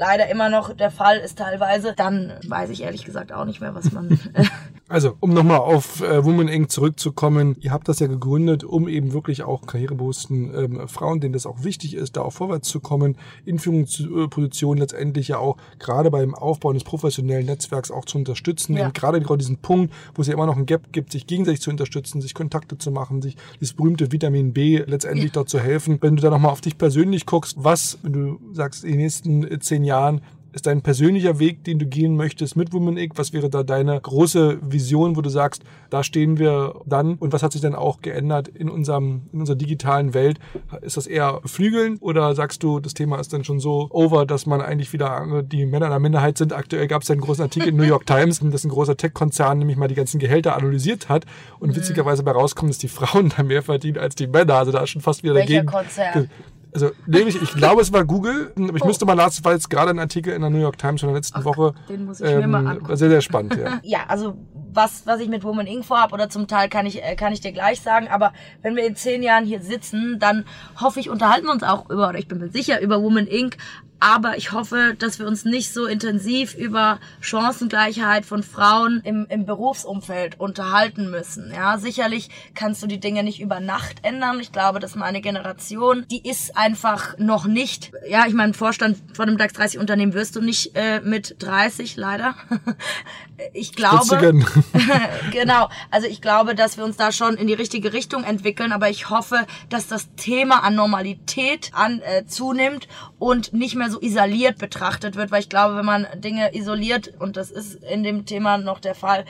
leider 0.00 0.28
immer 0.28 0.48
noch 0.48 0.72
der 0.72 0.90
Fall 0.90 1.18
ist 1.18 1.38
teilweise, 1.38 1.92
dann 1.94 2.32
weiß 2.48 2.70
ich 2.70 2.82
ehrlich 2.82 3.04
gesagt 3.04 3.32
auch 3.32 3.44
nicht 3.44 3.60
mehr, 3.60 3.74
was 3.74 3.92
man 3.92 4.08
Also, 4.90 5.14
um 5.20 5.32
nochmal 5.32 5.58
auf 5.58 6.02
äh, 6.02 6.24
Woman 6.24 6.48
Inc. 6.48 6.68
zurückzukommen, 6.68 7.56
ihr 7.60 7.70
habt 7.70 7.88
das 7.88 8.00
ja 8.00 8.08
gegründet, 8.08 8.64
um 8.64 8.88
eben 8.88 9.12
wirklich 9.12 9.44
auch 9.44 9.64
karrierebewussten 9.64 10.52
ähm, 10.52 10.88
Frauen, 10.88 11.20
denen 11.20 11.32
das 11.32 11.46
auch 11.46 11.62
wichtig 11.62 11.94
ist, 11.94 12.16
da 12.16 12.22
auch 12.22 12.32
vorwärts 12.32 12.68
zu 12.68 12.80
kommen, 12.80 13.16
in 13.44 13.60
Führungspositionen 13.60 14.80
letztendlich 14.80 15.28
ja 15.28 15.38
auch 15.38 15.58
gerade 15.78 16.10
beim 16.10 16.34
Aufbau 16.34 16.70
eines 16.70 16.82
professionellen 16.82 17.46
Netzwerks 17.46 17.92
auch 17.92 18.04
zu 18.04 18.18
unterstützen. 18.18 18.76
Ja. 18.76 18.90
Gerade 18.90 19.20
genau 19.20 19.36
diesen 19.36 19.58
Punkt, 19.58 19.94
wo 20.16 20.22
es 20.22 20.28
ja 20.28 20.34
immer 20.34 20.46
noch 20.46 20.56
ein 20.56 20.66
Gap 20.66 20.92
gibt, 20.92 21.12
sich 21.12 21.28
gegenseitig 21.28 21.60
zu 21.60 21.70
unterstützen, 21.70 22.20
sich 22.20 22.34
Kontakte 22.34 22.76
zu 22.76 22.90
machen, 22.90 23.22
sich 23.22 23.36
dieses 23.60 23.74
berühmte 23.74 24.10
Vitamin 24.10 24.52
B 24.52 24.82
letztendlich 24.84 25.26
ja. 25.26 25.34
dort 25.34 25.48
zu 25.48 25.60
helfen. 25.60 25.98
Wenn 26.00 26.16
du 26.16 26.22
da 26.22 26.30
nochmal 26.30 26.50
auf 26.50 26.62
dich 26.62 26.76
persönlich 26.76 27.26
guckst, 27.26 27.54
was, 27.56 28.00
wenn 28.02 28.12
du 28.12 28.40
sagst, 28.54 28.82
in 28.82 28.90
den 28.90 29.02
nächsten 29.02 29.44
äh, 29.44 29.60
zehn 29.60 29.84
Jahren 29.84 30.20
ist 30.52 30.66
dein 30.66 30.82
persönlicher 30.82 31.38
Weg, 31.38 31.64
den 31.64 31.78
du 31.78 31.86
gehen 31.86 32.16
möchtest 32.16 32.56
mit 32.56 32.72
Women 32.72 32.96
Inc.? 32.96 33.12
Was 33.16 33.32
wäre 33.32 33.50
da 33.50 33.62
deine 33.62 34.00
große 34.00 34.58
Vision, 34.62 35.16
wo 35.16 35.20
du 35.20 35.30
sagst, 35.30 35.62
da 35.90 36.02
stehen 36.02 36.38
wir 36.38 36.74
dann? 36.86 37.14
Und 37.14 37.32
was 37.32 37.42
hat 37.42 37.52
sich 37.52 37.60
dann 37.60 37.74
auch 37.74 38.00
geändert 38.00 38.48
in 38.48 38.68
unserem, 38.68 39.22
in 39.32 39.40
unserer 39.40 39.56
digitalen 39.56 40.14
Welt? 40.14 40.38
Ist 40.82 40.96
das 40.96 41.06
eher 41.06 41.40
Flügeln 41.44 41.98
oder 41.98 42.34
sagst 42.34 42.62
du, 42.62 42.80
das 42.80 42.94
Thema 42.94 43.18
ist 43.18 43.32
dann 43.32 43.44
schon 43.44 43.60
so 43.60 43.88
over, 43.90 44.26
dass 44.26 44.46
man 44.46 44.60
eigentlich 44.60 44.92
wieder 44.92 45.42
die 45.42 45.66
Männer 45.66 45.86
in 45.86 45.92
der 45.92 46.00
Minderheit 46.00 46.38
sind? 46.38 46.52
Aktuell 46.52 46.86
gab 46.86 47.02
es 47.02 47.08
ja 47.08 47.12
einen 47.12 47.22
großen 47.22 47.42
Artikel 47.42 47.68
in 47.68 47.76
New 47.76 47.84
York 47.84 48.06
Times, 48.06 48.40
dass 48.50 48.64
ein 48.64 48.70
großer 48.70 48.96
Tech-Konzern 48.96 49.58
nämlich 49.58 49.76
mal 49.76 49.88
die 49.88 49.94
ganzen 49.94 50.18
Gehälter 50.18 50.56
analysiert 50.56 51.08
hat 51.08 51.26
und 51.58 51.70
mhm. 51.70 51.76
witzigerweise 51.76 52.22
bei 52.22 52.32
rauskommt, 52.32 52.70
dass 52.70 52.78
die 52.78 52.88
Frauen 52.88 53.32
da 53.36 53.42
mehr 53.42 53.62
verdienen 53.62 53.98
als 53.98 54.14
die 54.14 54.26
Männer. 54.26 54.54
Also 54.54 54.72
da 54.72 54.82
ist 54.82 54.90
schon 54.90 55.02
fast 55.02 55.22
wieder 55.22 55.34
Welcher 55.34 55.62
dagegen. 55.62 55.66
Konzern? 55.66 56.30
Also, 56.72 56.90
nee, 57.06 57.20
ich, 57.20 57.40
ich 57.40 57.52
glaube, 57.52 57.82
es 57.82 57.92
war 57.92 58.04
Google. 58.04 58.52
Aber 58.56 58.76
ich 58.76 58.82
oh. 58.82 58.86
müsste 58.86 59.04
mal 59.04 59.14
nachsehen, 59.14 59.44
weil 59.44 59.54
jetzt 59.54 59.70
gerade 59.70 59.90
ein 59.90 59.98
Artikel 59.98 60.32
in 60.32 60.40
der 60.40 60.50
New 60.50 60.60
York 60.60 60.78
Times 60.78 61.00
von 61.00 61.08
der 61.08 61.16
letzten 61.16 61.40
Ach, 61.40 61.44
Woche. 61.44 61.74
Den 61.88 62.04
muss 62.04 62.20
ich 62.20 62.30
ähm, 62.30 62.40
mir 62.40 62.46
mal 62.46 62.66
angucken. 62.66 62.88
War 62.88 62.96
sehr, 62.96 63.10
sehr 63.10 63.20
spannend, 63.20 63.56
ja. 63.56 63.80
ja, 63.82 63.98
also 64.08 64.36
was, 64.72 65.06
was 65.06 65.20
ich 65.20 65.28
mit 65.28 65.44
Woman 65.44 65.66
Inc. 65.66 65.84
vorhab 65.84 66.12
oder 66.12 66.28
zum 66.28 66.48
Teil 66.48 66.68
kann 66.68 66.86
ich, 66.86 67.02
äh, 67.02 67.16
kann 67.16 67.32
ich 67.32 67.40
dir 67.40 67.52
gleich 67.52 67.80
sagen. 67.80 68.08
Aber 68.08 68.32
wenn 68.62 68.76
wir 68.76 68.84
in 68.84 68.96
zehn 68.96 69.22
Jahren 69.22 69.44
hier 69.44 69.60
sitzen, 69.60 70.18
dann 70.18 70.44
hoffe 70.80 71.00
ich, 71.00 71.10
unterhalten 71.10 71.46
wir 71.46 71.52
uns 71.52 71.62
auch 71.62 71.88
über, 71.90 72.08
oder 72.08 72.18
ich 72.18 72.28
bin 72.28 72.38
mir 72.38 72.50
sicher, 72.50 72.80
über 72.80 73.02
Woman 73.02 73.26
Inc. 73.26 73.56
Aber 74.00 74.38
ich 74.38 74.52
hoffe, 74.52 74.96
dass 74.98 75.18
wir 75.18 75.26
uns 75.26 75.44
nicht 75.44 75.74
so 75.74 75.84
intensiv 75.84 76.54
über 76.54 76.98
Chancengleichheit 77.20 78.24
von 78.24 78.42
Frauen 78.42 79.02
im, 79.04 79.26
im 79.28 79.44
Berufsumfeld 79.44 80.40
unterhalten 80.40 81.10
müssen. 81.10 81.52
Ja, 81.54 81.76
sicherlich 81.76 82.30
kannst 82.54 82.82
du 82.82 82.86
die 82.86 82.98
Dinge 82.98 83.22
nicht 83.22 83.40
über 83.40 83.60
Nacht 83.60 83.98
ändern. 84.02 84.40
Ich 84.40 84.52
glaube, 84.52 84.80
dass 84.80 84.94
meine 84.94 85.20
Generation, 85.20 86.06
die 86.10 86.26
ist 86.26 86.56
einfach 86.56 87.18
noch 87.18 87.44
nicht, 87.44 87.92
ja, 88.08 88.24
ich 88.26 88.32
meine, 88.32 88.54
Vorstand 88.54 88.96
von 89.12 89.28
einem 89.28 89.36
DAX 89.36 89.52
30 89.52 89.78
Unternehmen 89.78 90.14
wirst 90.14 90.34
du 90.34 90.40
nicht 90.40 90.74
äh, 90.76 91.00
mit 91.00 91.36
30, 91.40 91.96
leider. 91.96 92.34
ich 93.52 93.74
glaube, 93.74 94.32
genau, 95.32 95.68
also 95.90 96.06
ich 96.06 96.20
glaube, 96.20 96.54
dass 96.54 96.76
wir 96.76 96.84
uns 96.84 96.96
da 96.96 97.12
schon 97.12 97.36
in 97.36 97.46
die 97.46 97.54
richtige 97.54 97.92
Richtung 97.92 98.24
entwickeln, 98.24 98.72
aber 98.72 98.88
ich 98.88 99.10
hoffe, 99.10 99.46
dass 99.68 99.86
das 99.86 100.14
Thema 100.16 100.62
an 100.62 100.74
Normalität 100.74 101.70
an, 101.72 102.00
äh, 102.00 102.26
zunimmt 102.26 102.88
und 103.18 103.52
nicht 103.52 103.74
mehr 103.74 103.90
so 103.90 104.00
isoliert 104.00 104.58
betrachtet 104.58 105.16
wird, 105.16 105.30
weil 105.30 105.40
ich 105.40 105.48
glaube, 105.48 105.76
wenn 105.76 105.86
man 105.86 106.06
Dinge 106.16 106.54
isoliert, 106.54 107.12
und 107.18 107.36
das 107.36 107.50
ist 107.50 107.82
in 107.84 108.02
dem 108.02 108.26
Thema 108.26 108.58
noch 108.58 108.80
der 108.80 108.94
Fall, 108.94 109.24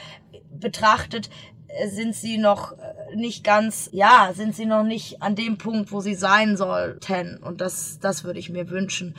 betrachtet, 0.52 1.30
sind 1.88 2.14
sie 2.14 2.38
noch 2.38 2.74
nicht 3.14 3.44
ganz, 3.44 3.88
ja, 3.92 4.30
sind 4.34 4.54
sie 4.54 4.66
noch 4.66 4.82
nicht 4.82 5.22
an 5.22 5.34
dem 5.34 5.58
Punkt, 5.58 5.92
wo 5.92 6.00
sie 6.00 6.14
sein 6.14 6.56
sollten. 6.56 7.38
Und 7.38 7.60
das, 7.60 7.98
das 8.00 8.24
würde 8.24 8.38
ich 8.38 8.50
mir 8.50 8.70
wünschen. 8.70 9.14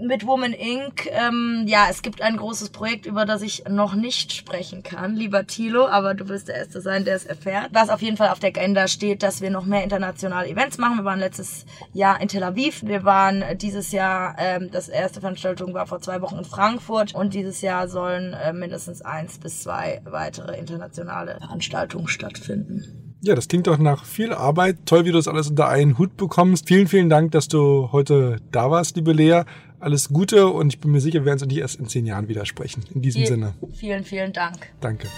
Mit 0.00 0.26
Woman 0.26 0.52
Inc., 0.52 1.06
ähm, 1.10 1.64
ja, 1.66 1.86
es 1.90 2.02
gibt 2.02 2.22
ein 2.22 2.36
großes 2.36 2.70
Projekt, 2.70 3.04
über 3.04 3.24
das 3.24 3.42
ich 3.42 3.64
noch 3.68 3.94
nicht 3.94 4.32
sprechen 4.32 4.82
kann, 4.84 5.16
lieber 5.16 5.46
Thilo, 5.46 5.88
aber 5.88 6.14
du 6.14 6.28
wirst 6.28 6.48
der 6.48 6.54
Erste 6.54 6.80
sein, 6.80 7.04
der 7.04 7.16
es 7.16 7.26
erfährt. 7.26 7.70
Was 7.72 7.88
auf 7.90 8.00
jeden 8.00 8.16
Fall 8.16 8.28
auf 8.28 8.38
der 8.38 8.50
Agenda 8.50 8.86
steht, 8.86 9.24
dass 9.24 9.40
wir 9.40 9.50
noch 9.50 9.64
mehr 9.64 9.82
internationale 9.82 10.48
Events 10.48 10.78
machen. 10.78 10.98
Wir 10.98 11.04
waren 11.04 11.18
letztes 11.18 11.66
Jahr 11.92 12.20
in 12.20 12.28
Tel 12.28 12.44
Aviv. 12.44 12.82
Wir 12.84 13.04
waren 13.04 13.42
dieses 13.58 13.90
Jahr, 13.90 14.36
ähm, 14.38 14.70
das 14.70 14.88
erste 14.88 15.20
Veranstaltung 15.20 15.74
war 15.74 15.86
vor 15.86 16.00
zwei 16.00 16.20
Wochen 16.20 16.38
in 16.38 16.44
Frankfurt 16.44 17.14
und 17.14 17.34
dieses 17.34 17.60
Jahr 17.60 17.88
sollen 17.88 18.34
äh, 18.34 18.52
mindestens 18.52 19.02
eins 19.02 19.38
bis 19.38 19.62
zwei 19.62 20.00
weitere 20.04 20.56
internationale 20.56 21.38
Veranstaltungen 21.40 22.06
stattfinden. 22.06 23.08
Ja, 23.20 23.34
das 23.34 23.48
klingt 23.48 23.66
doch 23.66 23.78
nach 23.78 24.04
viel 24.04 24.32
Arbeit. 24.32 24.76
Toll, 24.86 25.04
wie 25.04 25.10
du 25.10 25.16
das 25.16 25.26
alles 25.26 25.50
unter 25.50 25.68
einen 25.68 25.98
Hut 25.98 26.16
bekommst. 26.16 26.68
Vielen, 26.68 26.86
vielen 26.86 27.08
Dank, 27.08 27.32
dass 27.32 27.48
du 27.48 27.90
heute 27.90 28.36
da 28.52 28.70
warst, 28.70 28.94
liebe 28.94 29.12
Lea. 29.12 29.42
Alles 29.80 30.08
Gute 30.08 30.48
und 30.48 30.74
ich 30.74 30.80
bin 30.80 30.90
mir 30.90 31.00
sicher, 31.00 31.20
wir 31.20 31.26
werden 31.26 31.40
uns 31.40 31.48
nicht 31.48 31.58
erst 31.58 31.78
in 31.78 31.86
zehn 31.86 32.04
Jahren 32.06 32.28
widersprechen. 32.28 32.84
In 32.94 33.02
diesem 33.02 33.20
Viel, 33.20 33.28
Sinne. 33.28 33.54
Vielen, 33.74 34.04
vielen 34.04 34.32
Dank. 34.32 34.70
Danke. 34.80 35.08